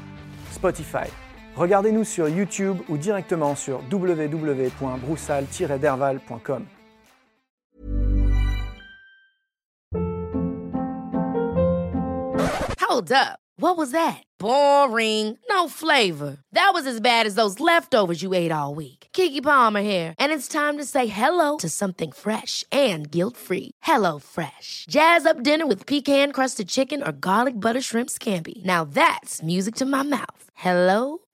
Spotify. 0.52 1.10
Regardez-nous 1.56 2.04
sur 2.04 2.28
YouTube 2.28 2.80
ou 2.90 2.98
directement 2.98 3.56
sur 3.56 3.82
www.broussal-derval.com. 3.92 6.66
Hold 12.80 13.12
up. 13.12 13.40
What 13.58 13.78
was 13.78 13.92
that? 13.92 14.24
Boring. 14.40 15.38
No 15.50 15.68
flavor. 15.68 16.38
That 16.52 16.72
was 16.74 16.86
as 16.86 17.00
bad 17.00 17.26
as 17.26 17.36
those 17.36 17.60
leftovers 17.60 18.22
you 18.22 18.34
ate 18.34 18.52
all 18.52 18.76
week. 18.76 19.08
Kiki 19.14 19.42
Palmer 19.42 19.82
here, 19.82 20.14
and 20.20 20.32
it's 20.32 20.48
time 20.48 20.78
to 20.78 20.86
say 20.86 21.08
hello 21.08 21.58
to 21.58 21.70
something 21.70 22.12
fresh 22.12 22.64
and 22.72 23.10
guilt-free. 23.10 23.72
Hello 23.82 24.20
Fresh. 24.20 24.86
Jazz 24.90 25.26
up 25.26 25.42
dinner 25.44 25.66
with 25.66 25.88
pecan-crusted 25.88 26.68
chicken 26.68 27.02
or 27.02 27.12
garlic 27.12 27.60
butter 27.60 27.82
shrimp 27.82 28.10
scampi. 28.10 28.64
Now 28.64 28.84
that's 28.86 29.42
music 29.42 29.76
to 29.76 29.86
my 29.86 30.04
mouth. 30.04 30.50
Hello 30.56 31.20